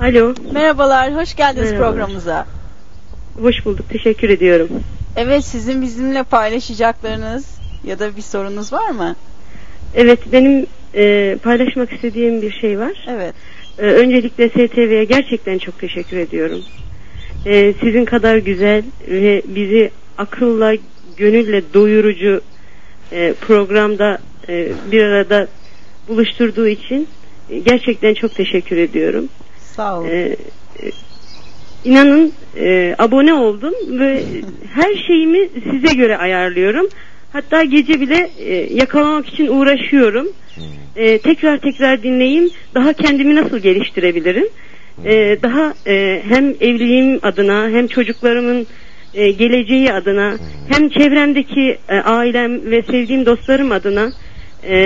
[0.00, 0.34] Alo.
[0.52, 1.92] Merhabalar, hoş geldiniz Merhabalar.
[1.92, 2.46] programımıza.
[3.42, 3.88] Hoş bulduk.
[3.88, 4.68] Teşekkür ediyorum.
[5.16, 9.16] Evet, sizin bizimle paylaşacaklarınız ya da bir sorunuz var mı?
[9.94, 13.06] Evet benim e, paylaşmak istediğim bir şey var.
[13.08, 13.34] Evet.
[13.78, 16.60] E, öncelikle STV'ye gerçekten çok teşekkür ediyorum.
[17.46, 20.74] E, sizin kadar güzel ve bizi akılla,
[21.16, 22.40] gönülle doyurucu
[23.12, 24.18] e, programda
[24.48, 25.48] e, bir arada
[26.08, 27.08] buluşturduğu için
[27.50, 29.28] e, gerçekten çok teşekkür ediyorum.
[29.76, 30.08] Sağ olun.
[30.08, 30.36] E, e,
[31.84, 34.22] inanın e, abone oldum ve
[34.74, 36.88] her şeyimi size göre ayarlıyorum.
[37.32, 40.28] Hatta gece bile e, yakalamak için uğraşıyorum.
[40.96, 42.50] E, tekrar tekrar dinleyeyim.
[42.74, 44.46] Daha kendimi nasıl geliştirebilirim?
[45.04, 48.66] E, daha e, hem evliliğim adına hem çocuklarımın
[49.14, 50.36] e, geleceği adına
[50.68, 54.12] hem çevremdeki e, ailem ve sevdiğim dostlarım adına
[54.62, 54.76] e,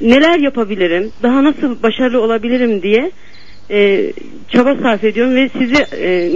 [0.00, 1.12] neler yapabilirim?
[1.22, 3.10] Daha nasıl başarılı olabilirim diye
[3.70, 4.12] e,
[4.48, 6.30] çaba sarf ediyorum ve sizi e,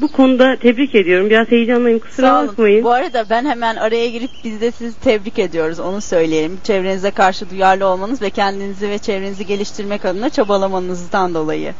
[0.00, 1.30] bu konuda tebrik ediyorum.
[1.30, 2.48] Biraz heyecanlıyım kusura Sağ olun.
[2.48, 2.84] bakmayın.
[2.84, 5.80] Bu arada ben hemen araya girip biz de sizi tebrik ediyoruz.
[5.80, 6.58] Onu söyleyelim.
[6.64, 11.72] Çevrenize karşı duyarlı olmanız ve kendinizi ve çevrenizi geliştirmek adına çabalamanızdan dolayı.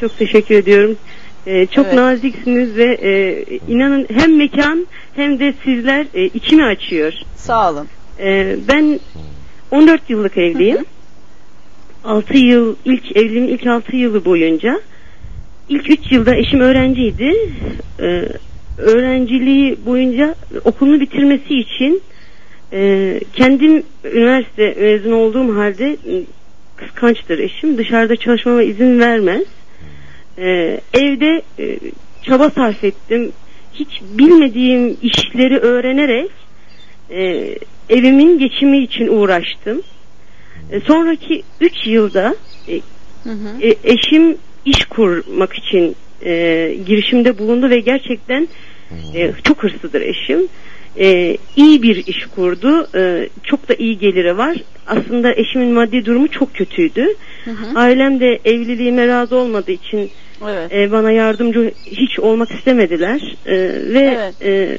[0.00, 0.96] Çok teşekkür ediyorum.
[1.46, 1.94] Ee, çok Evet.
[1.94, 4.86] naziksiniz ve e, inanın hem mekan
[5.16, 7.12] hem de sizler e, içimi açıyor.
[7.36, 7.86] Sağ olun.
[8.20, 9.00] Ee, ben
[9.70, 10.84] 14 yıllık evliyim.
[12.04, 14.80] 6 yıl ilk evliliğimin ilk 6 yılı boyunca
[15.68, 17.34] ilk 3 yılda eşim öğrenciydi.
[18.00, 18.28] Ee,
[18.78, 22.02] öğrenciliği boyunca okulunu bitirmesi için
[22.72, 26.24] e, kendim üniversite mezun olduğum halde e,
[26.76, 27.78] kıskançtır eşim.
[27.78, 29.42] Dışarıda çalışmama izin vermez.
[30.38, 31.78] E, evde e,
[32.22, 33.32] çaba sarf ettim.
[33.74, 36.30] Hiç bilmediğim işleri öğrenerek
[37.10, 37.54] e,
[37.88, 39.82] evimin geçimi için uğraştım.
[40.72, 42.36] E, sonraki 3 yılda
[42.68, 42.74] e,
[43.62, 44.36] e, eşim
[44.70, 46.32] iş kurmak için e,
[46.86, 48.48] girişimde bulundu ve gerçekten
[49.14, 50.48] e, çok hırslıdır eşim.
[51.00, 52.88] E, iyi bir iş kurdu.
[52.94, 54.56] E, çok da iyi geliri var.
[54.86, 57.06] Aslında eşimin maddi durumu çok kötüydü.
[57.74, 60.10] Ailem de evliliğime razı olmadığı için
[60.48, 60.72] Evet.
[60.72, 63.36] e, bana yardımcı hiç olmak istemediler.
[63.46, 63.56] E,
[63.94, 64.78] ve e,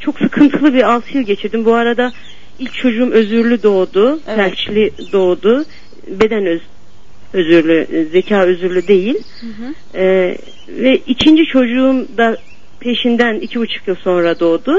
[0.00, 1.64] çok sıkıntılı bir 6 yıl geçirdim.
[1.64, 2.12] Bu arada
[2.58, 4.20] ilk çocuğum özürlü doğdu.
[4.28, 4.36] Evet.
[4.36, 5.64] Felçli doğdu.
[6.08, 6.60] Beden öz,
[7.34, 9.14] özürlü, e, zeka özürlü değil.
[9.40, 9.74] Hı hı.
[9.98, 10.36] Ee,
[10.68, 12.36] ve ikinci çocuğum da
[12.80, 14.76] peşinden iki buçuk yıl sonra doğdu.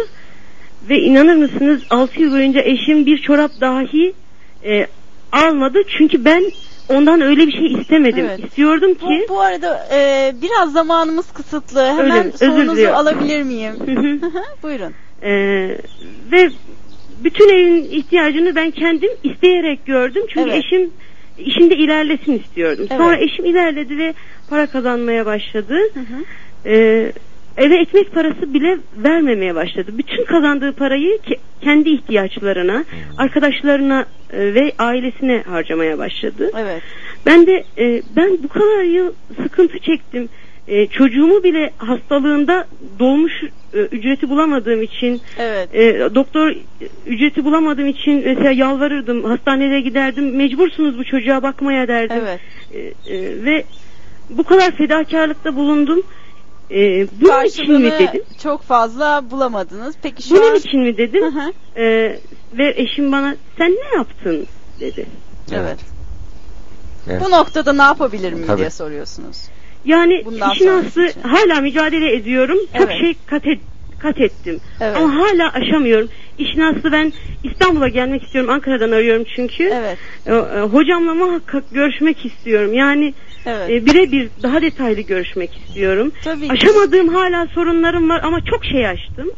[0.90, 4.14] Ve inanır mısınız 6 yıl boyunca eşim bir çorap dahi
[4.66, 4.88] e,
[5.32, 5.80] almadı.
[5.98, 6.44] Çünkü ben
[6.90, 8.26] ondan öyle bir şey istemedim.
[8.30, 8.40] Evet.
[8.46, 11.86] İstiyordum ki Bu, bu arada e, biraz zamanımız kısıtlı.
[11.86, 13.74] Hemen Öyle sorunuzu alabilir miyim?
[14.64, 14.94] Buyurun.
[15.22, 15.32] e,
[16.32, 16.50] ve
[17.24, 20.24] bütün evin ihtiyacını ben kendim isteyerek gördüm.
[20.34, 20.64] Çünkü Evet.
[20.66, 20.92] eşim
[21.38, 22.88] işinde ilerlesin istiyordum.
[22.90, 22.98] Evet.
[22.98, 24.14] Sonra eşim ilerledi ve
[24.50, 25.78] para kazanmaya başladı.
[26.66, 27.12] Ee,
[27.58, 29.92] eve ekmek parası bile vermemeye başladı.
[29.98, 32.86] Bütün kazandığı parayı ke- kendi ihtiyaçlarına,
[33.18, 36.52] arkadaşlarına e, ve ailesine harcamaya başladı.
[36.58, 36.82] Evet.
[37.26, 39.14] Ben de e, ben bu kadar yıl
[39.44, 40.30] sıkıntı çektim.
[40.68, 42.68] E, çocuğumu bile hastalığında
[43.00, 43.34] dolmuş
[43.74, 45.76] e, ücreti bulamadığım için Evet.
[45.76, 46.56] e, doktor
[47.06, 49.24] ücreti bulamadığım için mesela yalvarırdım.
[49.24, 50.36] Hastanelere giderdim.
[50.36, 52.18] Mecbursunuz bu çocuğa bakmaya derdim.
[52.22, 52.40] Evet.
[52.74, 52.80] E,
[53.16, 53.64] e, ve
[54.30, 56.04] bu kadar fedakarlıkta bulundum.
[56.72, 58.24] E, bunun için mi Karşılığını dedim?
[58.44, 59.96] çok fazla bulamadınız.
[60.04, 61.24] Peki şu Bunun an için mi dedim?
[61.78, 61.84] E,
[62.58, 64.48] ve eşim bana sen ne yaptın
[64.80, 65.06] dedi.
[65.52, 65.80] Evet.
[67.10, 67.22] Evet.
[67.26, 68.58] Bu noktada ne yapabilirim Tabii.
[68.58, 69.38] diye soruyorsunuz.
[69.86, 71.22] Yani Bundan işin aslı için.
[71.22, 72.58] hala mücadele ediyorum.
[72.78, 73.00] Çok Evet.
[73.00, 73.60] şey kat, et-
[74.00, 74.60] kat ettim.
[74.82, 74.98] Evet.
[74.98, 76.10] Ama hala aşamıyorum.
[76.38, 77.14] İşin aslı ben
[77.44, 78.50] İstanbul'a gelmek istiyorum.
[78.50, 79.64] Ankara'dan arıyorum çünkü.
[79.64, 79.98] Evet.
[80.26, 82.74] E, e, hocamla muhakkak görüşmek istiyorum.
[82.74, 83.14] Yani
[83.46, 83.70] Evet.
[83.70, 86.12] e, birebir daha detaylı görüşmek istiyorum.
[86.24, 86.52] Tabii ki.
[86.54, 89.32] Aşamadığım hala sorunlarım var ama çok şey aştım.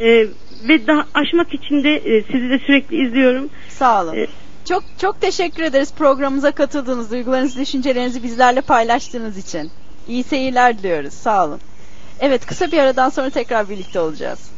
[0.00, 0.26] E,
[0.68, 3.48] ve daha aşmak için de e, sizi de sürekli izliyorum.
[3.68, 4.14] Sağ olun.
[4.16, 4.26] E,
[4.64, 9.70] çok çok teşekkür ederiz programımıza katıldığınız, duygularınızı, düşüncelerinizi bizlerle paylaştığınız için.
[10.08, 11.14] İyi seyirler diliyoruz.
[11.14, 11.60] Sağ olun.
[12.20, 14.50] Evet, kısa bir aradan sonra tekrar birlikte olacağız.